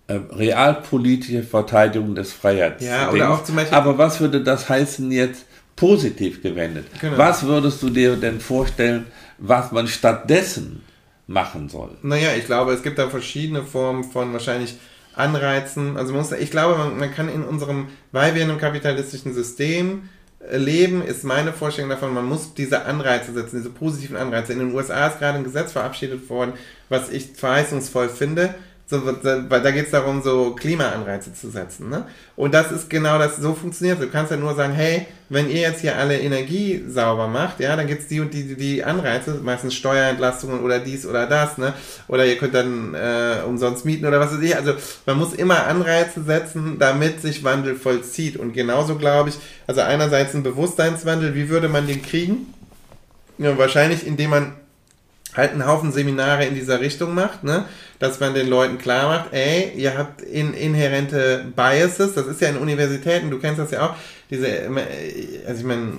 [0.06, 2.90] äh, realpolitische Verteidigung des Freiheitsdings.
[2.90, 5.44] Ja, oder auch zum Beispiel- Aber was würde das heißen jetzt
[5.76, 6.86] positiv gewendet?
[7.00, 7.18] Genau.
[7.18, 9.06] Was würdest du dir denn vorstellen,
[9.38, 10.82] was man stattdessen
[11.26, 11.90] machen soll?
[12.02, 14.76] Naja, ich glaube, es gibt da verschiedene Formen von wahrscheinlich
[15.14, 15.96] Anreizen.
[15.96, 19.34] Also man muss, ich glaube, man, man kann in unserem, weil wir in einem kapitalistischen
[19.34, 20.08] System
[20.50, 24.52] leben, ist meine Vorstellung davon, man muss diese Anreize setzen, diese positiven Anreize.
[24.52, 26.52] In den USA ist gerade ein Gesetz verabschiedet worden,
[26.88, 28.54] was ich verheißungsvoll finde.
[28.90, 31.90] So, da geht es darum, so Klimaanreize zu setzen.
[31.90, 32.06] Ne?
[32.36, 34.00] Und das ist genau das, so funktioniert.
[34.00, 37.76] Du kannst ja nur sagen, hey, wenn ihr jetzt hier alle Energie sauber macht, ja,
[37.76, 41.74] dann gibt's die und die, die, die Anreize, meistens Steuerentlastungen oder dies oder das, ne?
[42.08, 44.56] Oder ihr könnt dann äh, umsonst mieten oder was weiß ich.
[44.56, 44.72] Also
[45.04, 48.38] man muss immer Anreize setzen, damit sich Wandel vollzieht.
[48.38, 49.34] Und genauso glaube ich,
[49.66, 52.54] also einerseits ein Bewusstseinswandel, wie würde man den kriegen?
[53.36, 54.52] Ja, wahrscheinlich, indem man
[55.34, 57.64] halt einen Haufen Seminare in dieser Richtung macht, ne?
[57.98, 62.48] dass man den Leuten klar macht, ey, ihr habt in, inhärente Biases, das ist ja
[62.48, 63.94] in Universitäten, du kennst das ja auch,
[64.30, 64.46] diese,
[65.46, 65.92] also ich meine,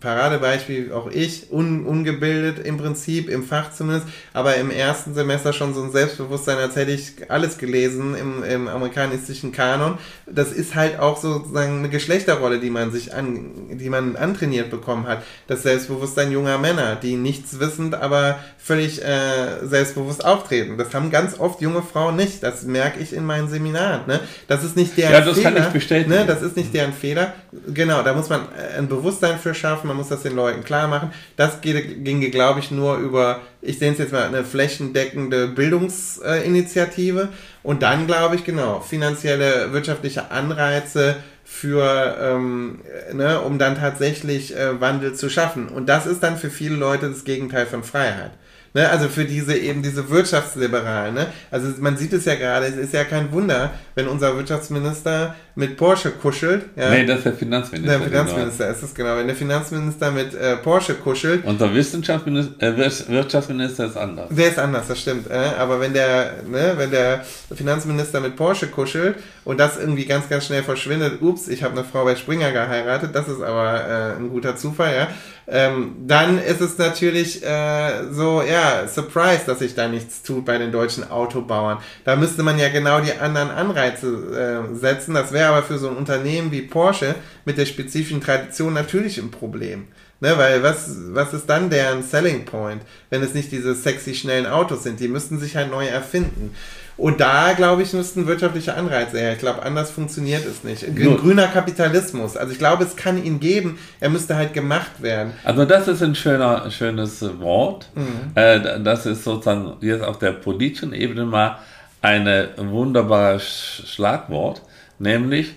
[0.00, 5.74] Paradebeispiel, auch ich, un, ungebildet im Prinzip, im Fach zumindest, aber im ersten Semester schon
[5.74, 9.98] so ein Selbstbewusstsein, als hätte ich alles gelesen im, im amerikanischen Kanon.
[10.26, 15.06] Das ist halt auch sozusagen eine Geschlechterrolle, die man sich an, die man antrainiert bekommen
[15.06, 15.22] hat.
[15.46, 20.78] Das Selbstbewusstsein junger Männer, die nichts wissend, aber völlig äh, selbstbewusst auftreten.
[20.78, 22.42] Das haben ganz oft junge Frauen nicht.
[22.42, 24.02] Das merke ich in meinen Seminaren.
[24.06, 24.20] Ne?
[24.46, 25.52] Das ist nicht deren Ja, das Fehler.
[25.52, 26.10] kann ich bestätigen.
[26.10, 26.24] Ne?
[26.26, 27.34] Das ist nicht deren Fehler.
[27.66, 30.88] Genau, da muss man äh, ein Bewusstsein für schaffen, man muss das den Leuten klar
[30.88, 31.12] machen.
[31.36, 37.28] Das ginge, glaube ich, nur über, ich sehe es jetzt mal, eine flächendeckende Bildungsinitiative.
[37.62, 42.80] Und dann, glaube ich, genau, finanzielle, wirtschaftliche Anreize für, ähm,
[43.12, 45.68] ne, um dann tatsächlich äh, Wandel zu schaffen.
[45.68, 48.32] Und das ist dann für viele Leute das Gegenteil von Freiheit.
[48.74, 48.88] Ne?
[48.88, 51.14] Also für diese eben diese Wirtschaftsliberalen.
[51.14, 51.26] Ne?
[51.50, 55.76] Also man sieht es ja gerade, es ist ja kein Wunder, wenn unser Wirtschaftsminister mit
[55.76, 56.66] Porsche kuschelt.
[56.76, 56.90] Ja?
[56.90, 57.98] Nee, das ist der Finanzminister.
[57.98, 59.16] Der Finanzminister ist es genau.
[59.16, 61.44] Wenn der Finanzminister mit äh, Porsche kuschelt.
[61.44, 62.76] Unser Wissenschaftsminister, äh,
[63.08, 64.28] Wirtschaftsminister ist anders.
[64.30, 65.30] Der ist anders, das stimmt.
[65.30, 65.34] Äh?
[65.58, 70.46] Aber wenn der, ne, wenn der Finanzminister mit Porsche kuschelt und das irgendwie ganz, ganz
[70.46, 74.28] schnell verschwindet, ups, ich habe eine Frau bei Springer geheiratet, das ist aber äh, ein
[74.28, 75.08] guter Zufall, ja
[75.50, 80.58] ähm, dann ist es natürlich äh, so, ja, Surprise, dass sich da nichts tut bei
[80.58, 81.78] den deutschen Autobauern.
[82.04, 85.14] Da müsste man ja genau die anderen Anreize äh, setzen.
[85.14, 87.14] Das wäre aber für so ein Unternehmen wie Porsche
[87.46, 89.88] mit der spezifischen Tradition natürlich ein Problem.
[90.20, 94.46] Ne, weil was, was ist dann deren Selling Point, wenn es nicht diese sexy, schnellen
[94.46, 94.98] Autos sind?
[94.98, 96.54] Die müssten sich halt neu erfinden.
[96.98, 99.32] Und da, glaube ich, müssten wirtschaftliche Anreize her.
[99.32, 100.84] Ich glaube, anders funktioniert es nicht.
[100.84, 102.36] Ein grüner Kapitalismus.
[102.36, 103.78] Also ich glaube, es kann ihn geben.
[104.00, 105.32] Er müsste halt gemacht werden.
[105.44, 107.88] Also das ist ein schöner, schönes Wort.
[107.94, 108.32] Mhm.
[108.34, 111.58] Äh, das ist sozusagen jetzt auf der politischen Ebene mal
[112.02, 114.62] ein wunderbares Schlagwort.
[114.98, 115.54] Nämlich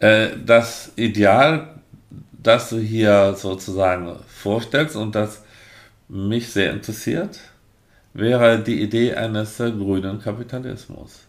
[0.00, 1.68] äh, das Ideal,
[2.30, 5.42] das du hier sozusagen vorstellst und das
[6.08, 7.40] mich sehr interessiert
[8.14, 11.26] wäre die Idee eines grünen Kapitalismus.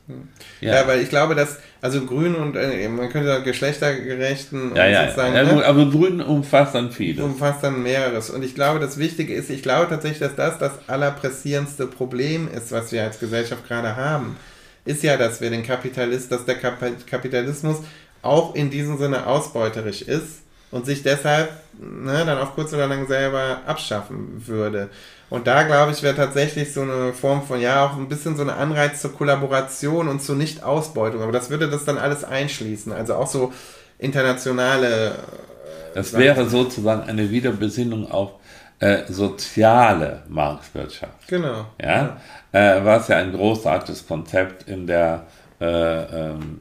[0.62, 0.76] Ja.
[0.76, 5.04] ja, weil ich glaube, dass, also grün und, äh, man könnte sagen, geschlechtergerechten ja, ja,
[5.06, 5.66] sozusagen, ja, ne?
[5.66, 7.24] aber grün umfasst dann vieles.
[7.24, 8.30] Umfasst dann mehreres.
[8.30, 12.72] Und ich glaube, das Wichtige ist, ich glaube tatsächlich, dass das das allerpressierendste Problem ist,
[12.72, 14.38] was wir als Gesellschaft gerade haben,
[14.86, 17.78] ist ja, dass wir den Kapitalist, dass der Kapitalismus
[18.22, 20.45] auch in diesem Sinne ausbeuterisch ist
[20.76, 24.90] und sich deshalb ne, dann auf kurz oder lang selber abschaffen würde.
[25.30, 28.42] Und da, glaube ich, wäre tatsächlich so eine Form von, ja, auch ein bisschen so
[28.42, 31.22] eine Anreiz zur Kollaboration und zur Nicht-Ausbeutung.
[31.22, 32.92] Aber das würde das dann alles einschließen.
[32.92, 33.54] Also auch so
[34.00, 35.12] internationale.
[35.12, 38.32] Äh, das wäre sozusagen eine Wiederbesinnung auf
[38.80, 41.26] äh, soziale Marktwirtschaft.
[41.30, 41.68] Genau.
[41.82, 42.18] Ja,
[42.52, 42.80] ja.
[42.80, 45.26] Äh, was ja ein großartiges Konzept in der
[45.62, 46.60] äh, ähm,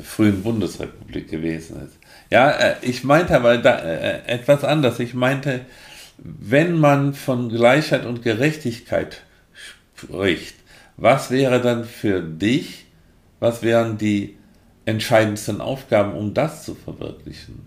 [0.00, 1.98] frühen Bundesrepublik gewesen ist.
[2.32, 4.98] Ja, äh, ich meinte aber da, äh, etwas anders.
[5.00, 5.66] Ich meinte,
[6.16, 9.20] wenn man von Gleichheit und Gerechtigkeit
[9.94, 10.54] spricht,
[10.96, 12.86] was wäre dann für dich,
[13.38, 14.38] was wären die
[14.86, 17.60] entscheidendsten Aufgaben, um das zu verwirklichen?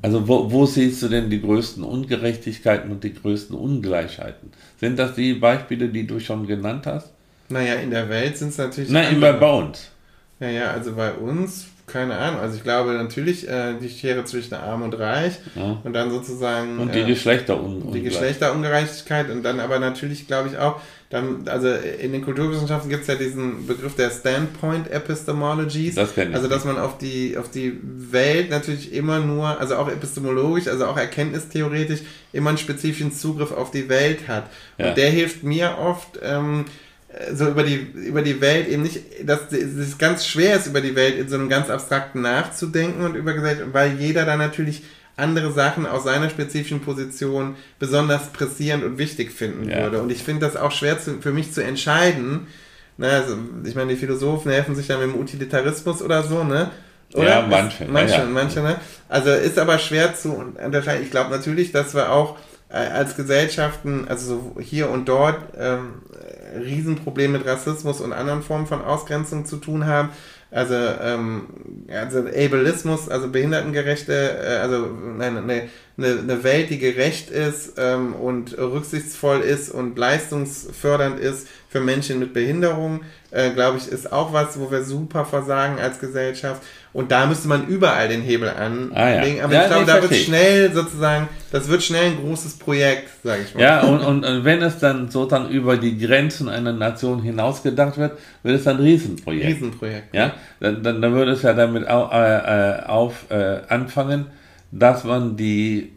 [0.00, 4.52] Also wo, wo siehst du denn die größten Ungerechtigkeiten und die größten Ungleichheiten?
[4.78, 7.10] Sind das die Beispiele, die du schon genannt hast?
[7.48, 8.90] Naja, in der Welt sind es natürlich.
[8.90, 9.90] Nein, immer bei uns.
[10.38, 12.40] Naja, also bei uns keine Ahnung.
[12.40, 15.80] Also ich glaube natürlich äh, die Schere zwischen Arm und Reich ja.
[15.82, 17.94] und dann sozusagen und die äh, Geschlechterungerechtigkeit.
[17.94, 20.80] Die Geschlechterungerechtigkeit und dann aber natürlich glaube ich auch,
[21.10, 25.94] dann, also in den Kulturwissenschaften gibt es ja diesen Begriff der Standpoint Epistemologies.
[25.94, 26.34] Das ich.
[26.34, 30.86] Also dass man auf die, auf die Welt natürlich immer nur, also auch epistemologisch, also
[30.86, 32.00] auch erkenntnistheoretisch,
[32.32, 34.50] immer einen spezifischen Zugriff auf die Welt hat.
[34.76, 34.90] Ja.
[34.90, 36.66] Und der hilft mir oft, ähm,
[37.32, 40.94] so über die, über die Welt eben nicht, dass es ganz schwer ist, über die
[40.94, 44.82] Welt in so einem ganz abstrakten nachzudenken und über Gesellschaft, weil jeder da natürlich
[45.16, 49.82] andere Sachen aus seiner spezifischen Position besonders pressierend und wichtig finden ja.
[49.82, 50.00] würde.
[50.00, 52.46] Und ich finde das auch schwer zu, für mich zu entscheiden.
[52.98, 56.70] Ne, also, ich meine, die Philosophen helfen sich ja mit dem Utilitarismus oder so, ne?
[57.14, 57.28] Oder?
[57.28, 57.86] Ja, manche.
[57.86, 58.26] Manche, ja, ja.
[58.26, 58.76] manche, ne?
[59.08, 61.02] Also ist aber schwer zu unterscheiden.
[61.02, 66.02] Ich glaube natürlich, dass wir auch äh, als Gesellschaften, also so hier und dort, ähm,
[66.58, 70.10] Riesenproblem mit Rassismus und anderen Formen von Ausgrenzung zu tun haben.
[70.50, 71.42] Also, ähm,
[71.88, 74.88] also Ableismus, also behindertengerechte, äh, also
[75.20, 75.68] eine, eine,
[75.98, 82.32] eine Welt, die gerecht ist ähm, und rücksichtsvoll ist und leistungsfördernd ist für Menschen mit
[82.32, 86.62] Behinderung, äh, glaube ich, ist auch was, wo wir super versagen als Gesellschaft.
[86.94, 88.92] Und da müsste man überall den Hebel anlegen.
[88.94, 89.44] Ah, ja.
[89.44, 93.42] Aber ja, ich glaube, da wird schnell sozusagen, das wird schnell ein großes Projekt, sage
[93.42, 93.60] ich mal.
[93.60, 98.60] Ja, und, und wenn es dann sozusagen über die Grenzen einer Nation hinausgedacht wird, wird
[98.60, 99.46] es ein Riesenprojekt.
[99.46, 100.14] Riesenprojekt.
[100.14, 104.26] Ja, dann, dann, dann würde es ja damit auf, äh, auf äh, anfangen,
[104.70, 105.92] dass man die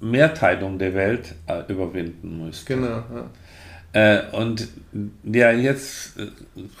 [0.00, 2.74] Mehrteilung der Welt äh, überwinden müsste.
[2.74, 3.02] Genau.
[3.14, 3.30] Ja.
[3.92, 4.68] Äh, und
[5.24, 6.26] ja, jetzt äh,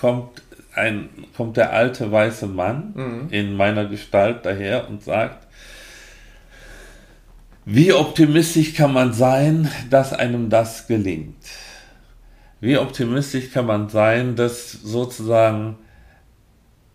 [0.00, 0.42] kommt
[0.74, 3.28] ein, kommt der alte weiße Mann mhm.
[3.30, 5.46] in meiner Gestalt daher und sagt,
[7.64, 11.44] wie optimistisch kann man sein, dass einem das gelingt?
[12.60, 15.76] Wie optimistisch kann man sein, dass sozusagen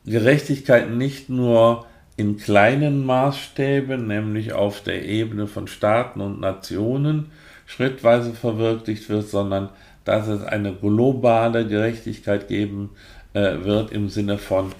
[0.05, 1.85] Gerechtigkeit nicht nur
[2.17, 7.31] in kleinen Maßstäben, nämlich auf der Ebene von Staaten und Nationen,
[7.65, 9.69] schrittweise verwirklicht wird, sondern
[10.03, 12.89] dass es eine globale Gerechtigkeit geben
[13.33, 14.71] äh, wird im Sinne von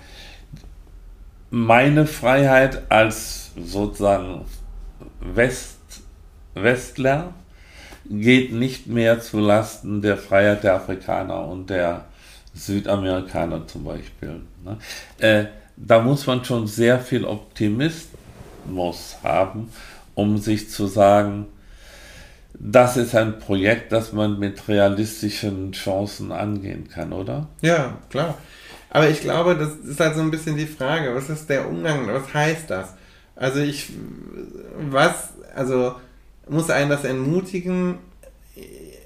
[1.52, 4.46] meine Freiheit als sozusagen
[5.20, 5.80] West,
[6.54, 7.34] Westler
[8.10, 12.06] geht nicht mehr zu Lasten der Freiheit der Afrikaner und der
[12.54, 14.42] Südamerikaner zum Beispiel.
[14.64, 14.78] Ne?
[15.20, 15.46] Äh,
[15.78, 19.70] da muss man schon sehr viel Optimismus haben,
[20.16, 21.48] um sich zu sagen,
[22.54, 27.48] das ist ein Projekt, das man mit realistischen Chancen angehen kann, oder?
[27.62, 28.38] Ja, klar.
[28.90, 32.08] Aber ich glaube, das ist halt so ein bisschen die Frage, was ist der Umgang,
[32.08, 32.94] was heißt das?
[33.36, 33.90] Also ich,
[34.90, 35.96] was, also
[36.48, 37.98] muss einen das entmutigen?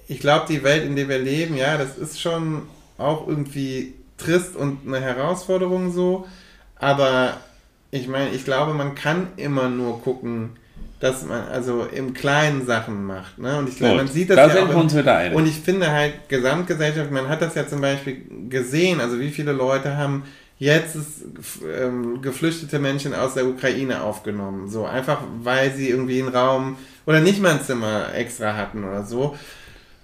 [0.08, 2.64] Ich glaube, die Welt, in der wir leben, ja, das ist schon
[2.98, 6.28] auch irgendwie trist und eine Herausforderung so,
[6.76, 7.38] aber
[7.92, 10.52] ich meine, ich glaube, man kann immer nur gucken,
[11.00, 13.38] dass man also im kleinen Sachen macht.
[13.38, 13.58] Ne?
[13.58, 15.38] Und ich glaube, man sieht das da ja sind auch wir uns wieder einig.
[15.38, 19.52] und ich finde halt Gesamtgesellschaft, man hat das ja zum Beispiel gesehen, also wie viele
[19.52, 20.24] Leute haben
[20.58, 20.96] jetzt
[21.70, 27.20] ähm, geflüchtete Menschen aus der Ukraine aufgenommen, so einfach weil sie irgendwie einen Raum oder
[27.20, 29.36] nicht mal ein Zimmer extra hatten oder so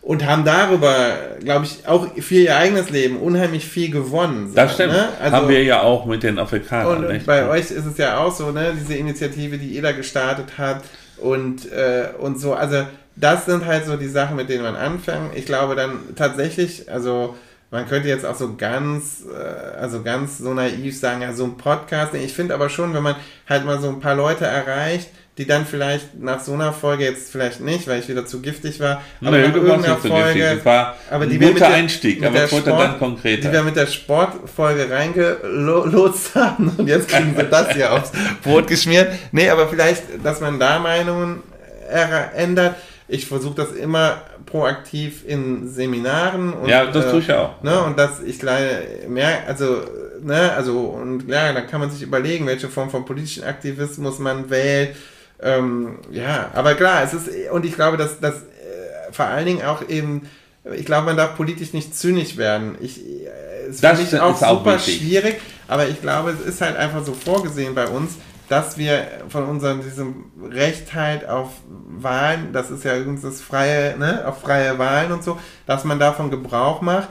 [0.01, 4.49] und haben darüber, glaube ich, auch für ihr eigenes Leben unheimlich viel gewonnen.
[4.49, 4.93] So, das stimmt.
[4.93, 5.09] Ne?
[5.19, 7.05] Also, haben wir ja auch mit den Afrikanern.
[7.05, 7.25] und nicht?
[7.25, 10.81] bei euch ist es ja auch so, ne, diese Initiative, die ihr da gestartet hat
[11.17, 12.85] und, äh, und so, also
[13.15, 15.35] das sind halt so die Sachen, mit denen man anfängt.
[15.35, 17.35] Ich glaube dann tatsächlich, also
[17.69, 21.57] man könnte jetzt auch so ganz, äh, also ganz so naiv sagen, ja, so ein
[21.57, 22.13] Podcast.
[22.15, 23.15] Ich finde aber schon, wenn man
[23.47, 27.31] halt mal so ein paar Leute erreicht, die dann vielleicht nach so einer Folge jetzt
[27.31, 29.97] vielleicht nicht, weil ich wieder zu giftig war, aber Nö, nach irgendeiner.
[29.97, 32.81] Folge, Das war aber die wir guter mit der- Einstieg, mit aber der wurde Sport-
[32.81, 33.47] dann konkreter.
[33.47, 38.11] die wir mit der Sportfolge reingelotst haben und jetzt kriegen sie das hier aufs
[38.43, 39.13] Brot geschmiert.
[39.31, 41.41] Nee, aber vielleicht, dass man da Meinungen
[41.89, 42.75] äh, ändert.
[43.07, 47.61] Ich versuche das immer proaktiv in Seminaren und ja, das äh, tue ich auch.
[47.63, 49.81] Ne, und dass ich leider mehr, also,
[50.21, 54.49] ne, also, und ja, dann kann man sich überlegen, welche Form von politischen Aktivismus man
[54.49, 54.95] wählt.
[55.41, 59.63] Ähm, ja, aber klar, es ist, und ich glaube, dass das äh, vor allen Dingen
[59.65, 60.29] auch eben,
[60.75, 62.77] ich glaube, man darf politisch nicht zynisch werden.
[62.79, 63.27] Ich, äh,
[63.69, 64.97] es Das finde ich auch ist auch super wichtig.
[64.97, 68.13] schwierig, aber ich glaube, es ist halt einfach so vorgesehen bei uns,
[68.49, 71.49] dass wir von unserem diesem Recht halt auf
[71.87, 75.99] Wahlen, das ist ja übrigens das freie, ne, auf freie Wahlen und so, dass man
[75.99, 77.07] davon Gebrauch macht.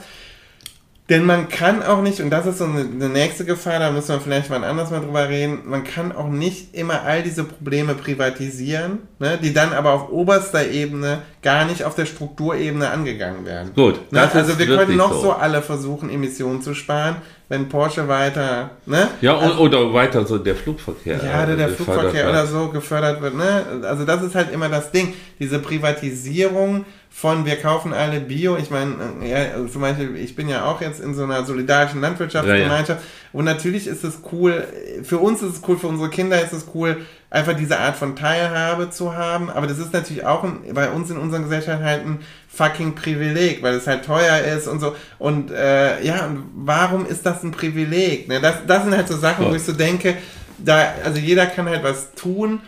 [1.11, 4.11] Denn man kann auch nicht, und das ist so eine, eine nächste Gefahr, da müssen
[4.11, 7.95] wir vielleicht mal anders mal drüber reden, man kann auch nicht immer all diese Probleme
[7.95, 13.73] privatisieren, ne, die dann aber auf oberster Ebene gar nicht auf der Strukturebene angegangen werden.
[13.75, 14.31] Gut, Ne?
[14.33, 15.21] Also wir können noch so.
[15.21, 15.33] so.
[15.33, 17.17] alle versuchen, Emissionen zu sparen,
[17.49, 19.09] wenn Porsche weiter, ne?
[19.21, 21.21] Ja, und, oder weiter so der Flugverkehr.
[21.25, 23.35] Ja, oder äh, der Flugverkehr oder so gefördert wird.
[23.37, 23.65] Ne?
[23.83, 25.15] Also das ist halt immer das Ding.
[25.41, 28.57] Diese Privatisierung von wir kaufen alle Bio.
[28.57, 31.45] Ich meine, äh, ja, also zum Beispiel, ich bin ja auch jetzt in so einer
[31.45, 33.03] solidarischen Landwirtschaftsgemeinschaft.
[33.33, 34.65] Und natürlich ist es cool,
[35.03, 36.99] für uns ist es cool, für unsere Kinder ist es cool,
[37.29, 39.51] einfach diese Art von Teilhabe zu haben.
[39.51, 43.63] Aber das ist natürlich auch ein, bei uns in unserer Gesellschaft halt ein fucking Privileg,
[43.63, 44.95] weil es halt teuer ist und so.
[45.19, 48.29] Und äh, ja, und warum ist das ein Privileg?
[48.29, 48.41] Ne?
[48.41, 49.57] Das, das sind halt so Sachen, wo Ja.
[49.57, 50.17] ich so denke,
[50.59, 52.61] da, also jeder kann halt was tun,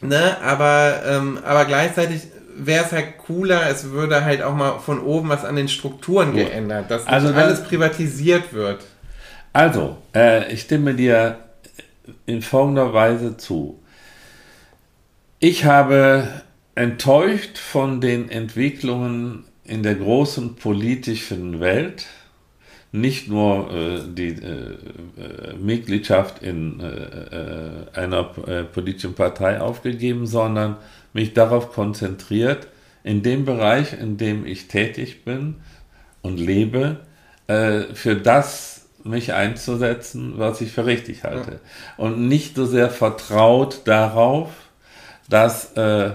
[0.00, 2.22] ne, aber, ähm, aber gleichzeitig
[2.58, 6.32] wäre es halt cooler, es würde halt auch mal von oben was an den Strukturen
[6.32, 6.40] Gut.
[6.40, 8.84] geändert, dass Also dann- alles privatisiert wird.
[9.52, 11.38] Also, äh, ich stimme dir
[12.26, 13.78] in folgender Weise zu.
[15.40, 16.28] Ich habe
[16.74, 22.06] enttäuscht von den Entwicklungen in der großen politischen Welt,
[22.92, 24.72] nicht nur äh, die äh,
[25.20, 28.24] äh, Mitgliedschaft in äh, äh, einer
[28.72, 30.76] politischen Partei aufgegeben, sondern
[31.16, 32.68] mich darauf konzentriert,
[33.02, 35.56] in dem Bereich, in dem ich tätig bin
[36.22, 37.00] und lebe,
[37.46, 41.60] äh, für das mich einzusetzen, was ich für richtig halte.
[41.96, 44.50] Und nicht so sehr vertraut darauf,
[45.28, 46.10] dass äh,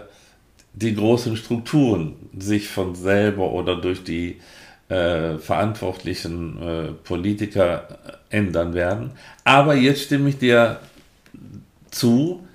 [0.74, 4.40] die großen Strukturen sich von selber oder durch die
[4.90, 7.88] äh, verantwortlichen äh, Politiker
[8.30, 9.12] äh, ändern werden.
[9.44, 10.80] Aber jetzt stimme ich dir
[11.90, 12.46] zu,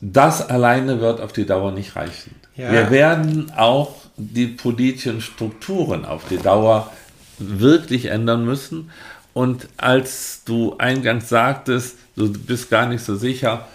[0.00, 2.34] das alleine wird auf die Dauer nicht reichen.
[2.56, 2.70] Ja.
[2.72, 6.90] Wir werden auch die politischen Strukturen auf die Dauer
[7.38, 8.90] wirklich ändern müssen.
[9.32, 13.66] Und als du eingangs sagtest, du bist gar nicht so sicher,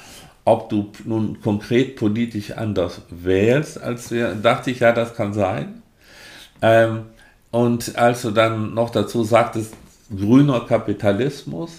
[0.45, 5.81] ob du nun konkret politisch anders wählst, als wir, dachte ich, ja, das kann sein.
[6.61, 7.03] Ähm,
[7.51, 9.73] und als du dann noch dazu sagtest,
[10.13, 11.71] grüner Kapitalismus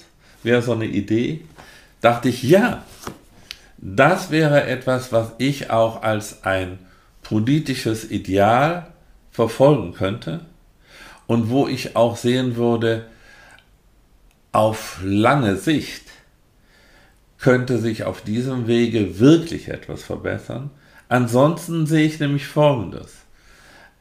[0.42, 1.42] wäre so eine Idee,
[2.00, 2.82] dachte ich, ja,
[3.84, 6.78] das wäre etwas, was ich auch als ein
[7.22, 8.88] politisches Ideal
[9.30, 10.40] verfolgen könnte
[11.26, 13.06] und wo ich auch sehen würde,
[14.50, 16.02] auf lange Sicht
[17.38, 20.70] könnte sich auf diesem Wege wirklich etwas verbessern,
[21.08, 23.18] Ansonsten sehe ich nämlich Folgendes.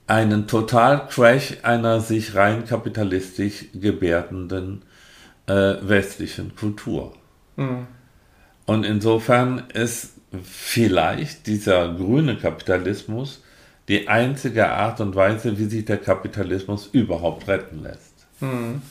[0.07, 4.81] Einen Total-Crash einer sich rein kapitalistisch gebärdenden
[5.47, 7.13] äh, westlichen Kultur.
[7.55, 7.87] Mhm.
[8.65, 10.11] Und insofern ist
[10.43, 13.43] vielleicht dieser grüne Kapitalismus
[13.87, 18.13] die einzige Art und Weise, wie sich der Kapitalismus überhaupt retten lässt.
[18.39, 18.81] Mhm.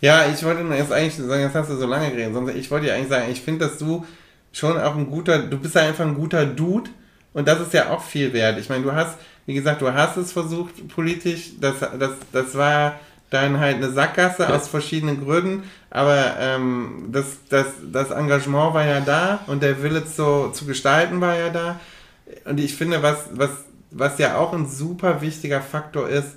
[0.00, 2.86] Ja, ich wollte jetzt eigentlich sagen, jetzt hast du so lange geredet, sonst ich wollte
[2.86, 4.06] dir eigentlich sagen, ich finde, dass du
[4.52, 6.90] schon auch ein guter, du bist ja einfach ein guter Dude
[7.32, 8.58] und das ist ja auch viel wert.
[8.58, 13.00] Ich meine, du hast, wie gesagt, du hast es versucht politisch, das, das, das war
[13.30, 14.50] dann halt eine Sackgasse ja.
[14.50, 20.04] aus verschiedenen Gründen, aber ähm, das, das, das Engagement war ja da und der Wille
[20.04, 21.80] zu, zu gestalten war ja da.
[22.44, 23.50] Und ich finde, was, was,
[23.90, 26.36] was ja auch ein super wichtiger Faktor ist,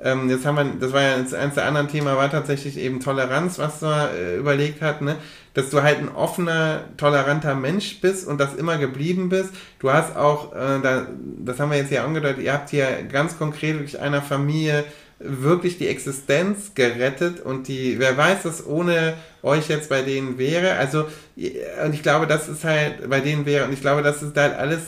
[0.00, 3.58] ähm, jetzt haben wir, das war ja eins der anderen Themen, war tatsächlich eben Toleranz,
[3.58, 5.16] was du äh, überlegt hat, ne?
[5.54, 9.50] dass du halt ein offener, toleranter Mensch bist und das immer geblieben bist.
[9.80, 11.08] Du hast auch, äh, da,
[11.38, 14.84] das haben wir jetzt hier angedeutet, ihr habt hier ganz konkret wirklich einer Familie
[15.20, 20.74] wirklich die Existenz gerettet und die, wer weiß, was ohne euch jetzt bei denen wäre.
[20.74, 21.06] Also,
[21.84, 24.54] und ich glaube, das ist halt bei denen wäre, und ich glaube, das ist halt
[24.54, 24.80] alles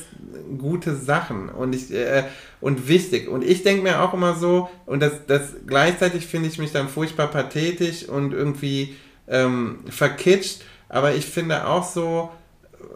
[0.59, 2.25] gute Sachen und ich, äh,
[2.61, 3.29] und wichtig.
[3.29, 6.89] Und ich denke mir auch immer so, und das, das gleichzeitig finde ich mich dann
[6.89, 8.97] furchtbar pathetisch und irgendwie
[9.29, 12.31] ähm, verkitscht, aber ich finde auch so,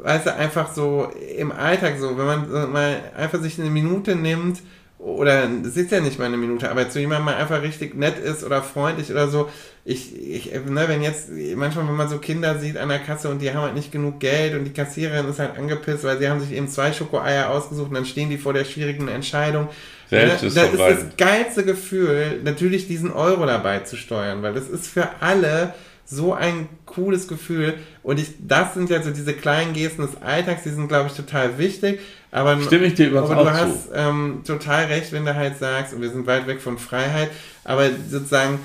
[0.02, 4.60] weißt du, einfach so im Alltag so, wenn man mal einfach sich eine Minute nimmt,
[5.04, 8.18] oder es ist ja nicht mal eine Minute, aber zu jemandem mal einfach richtig nett
[8.18, 9.50] ist oder freundlich oder so.
[9.84, 13.42] Ich, ich, ne, wenn jetzt, manchmal, wenn man so Kinder sieht an der Kasse und
[13.42, 16.40] die haben halt nicht genug Geld und die Kassiererin ist halt angepisst, weil sie haben
[16.40, 19.68] sich eben zwei Schokoeier ausgesucht und dann stehen die vor der schwierigen Entscheidung.
[20.08, 24.54] Selbst ne, ist das ist das geilste Gefühl, natürlich diesen Euro dabei zu steuern, weil
[24.54, 25.74] das ist für alle
[26.06, 27.74] so ein cooles Gefühl.
[28.02, 31.14] Und ich, das sind ja so diese kleinen Gesten des Alltags, die sind, glaube ich,
[31.14, 32.00] total wichtig.
[32.34, 36.10] Aber, Stimme ich dir aber du hast ähm, total recht, wenn du halt sagst, wir
[36.10, 37.30] sind weit weg von Freiheit,
[37.62, 38.58] aber sozusagen,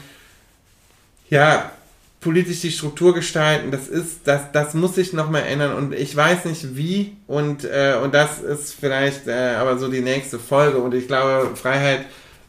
[1.30, 1.70] ja,
[2.20, 6.45] politisch die Struktur gestalten, das ist, das, das muss sich nochmal ändern und ich weiß
[6.45, 10.95] nicht wie und, äh, und das ist vielleicht äh, aber so die nächste Folge und
[10.95, 12.05] ich glaube, Freiheit,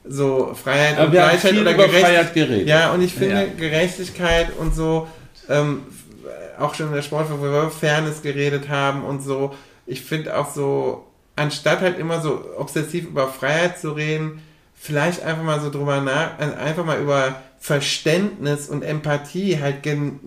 [0.09, 2.67] so Freiheit aber und Gleichheit oder Gerechtigkeit.
[2.67, 3.47] Ja, und ich finde ja.
[3.59, 5.07] Gerechtigkeit und so,
[5.51, 5.83] ähm,
[6.59, 9.55] auch schon in der Sport, wo wir über Fairness geredet haben und so,
[9.87, 11.05] ich finde auch so,
[11.41, 14.43] anstatt halt immer so obsessiv über Freiheit zu reden,
[14.75, 19.77] vielleicht einfach mal so drüber nach, also einfach mal über Verständnis und Empathie halt,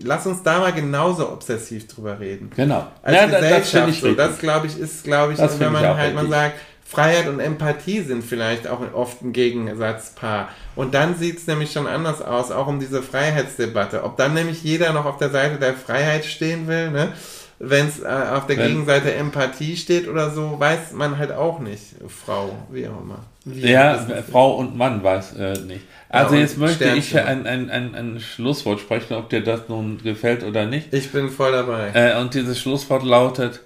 [0.02, 2.50] lass uns da mal genauso obsessiv drüber reden.
[2.54, 2.86] Genau.
[3.02, 3.88] Als ja, Gesellschaft.
[3.88, 4.12] Das, so.
[4.12, 6.54] das glaube ich, ist, glaube ich, das wenn man halt mal sagt,
[6.84, 10.50] Freiheit und Empathie sind vielleicht auch oft ein Gegensatzpaar.
[10.76, 14.04] Und dann sieht es nämlich schon anders aus, auch um diese Freiheitsdebatte.
[14.04, 17.12] Ob dann nämlich jeder noch auf der Seite der Freiheit stehen will, ne?
[17.58, 21.60] Wenn es äh, auf der Wenn, Gegenseite Empathie steht oder so, weiß man halt auch
[21.60, 23.20] nicht, Frau, wie auch immer.
[23.44, 23.98] Wie ja,
[24.30, 25.84] Frau und Mann weiß äh, nicht.
[26.08, 26.98] Also ja, jetzt möchte Sternchen.
[26.98, 30.92] ich ein, ein, ein, ein Schlusswort sprechen, ob dir das nun gefällt oder nicht.
[30.92, 31.90] Ich bin voll dabei.
[31.94, 33.60] Äh, und dieses Schlusswort lautet,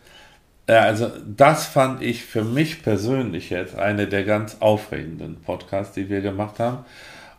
[0.67, 6.09] äh, also das fand ich für mich persönlich jetzt eine der ganz aufregenden Podcasts, die
[6.09, 6.85] wir gemacht haben.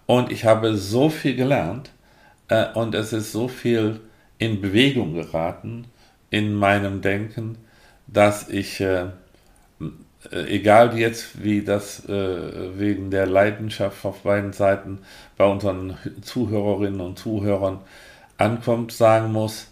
[0.06, 1.92] Und ich habe so viel gelernt
[2.48, 4.00] äh, und es ist so viel
[4.38, 5.86] in Bewegung geraten
[6.30, 7.58] in meinem Denken,
[8.08, 9.06] dass ich, äh,
[10.32, 15.00] äh, egal jetzt wie das äh, wegen der Leidenschaft auf beiden Seiten
[15.38, 17.80] bei unseren Zuhörerinnen und Zuhörern
[18.38, 19.68] ankommt, sagen muss,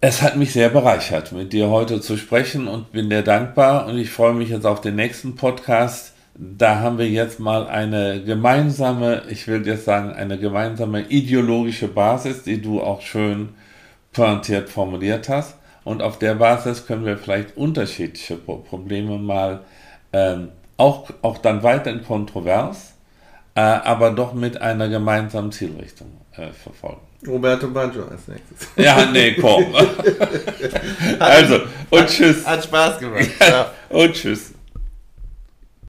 [0.00, 3.98] es hat mich sehr bereichert, mit dir heute zu sprechen und bin dir dankbar und
[3.98, 6.14] ich freue mich jetzt auf den nächsten Podcast.
[6.34, 12.42] Da haben wir jetzt mal eine gemeinsame, ich will jetzt sagen, eine gemeinsame ideologische Basis,
[12.42, 13.50] die du auch schön
[14.12, 15.56] pointiert formuliert hast.
[15.84, 19.60] Und auf der Basis können wir vielleicht unterschiedliche Probleme mal
[20.12, 22.92] ähm, auch, auch dann weiterhin kontrovers,
[23.54, 27.00] äh, aber doch mit einer gemeinsamen Zielrichtung äh, verfolgen.
[27.26, 28.68] Roberto Baggio als nächstes.
[28.76, 29.66] Ja, nee, komm.
[31.20, 31.60] also,
[31.90, 32.44] und tschüss.
[32.44, 33.28] Hat Spaß gemacht.
[33.40, 34.51] Ja, und tschüss.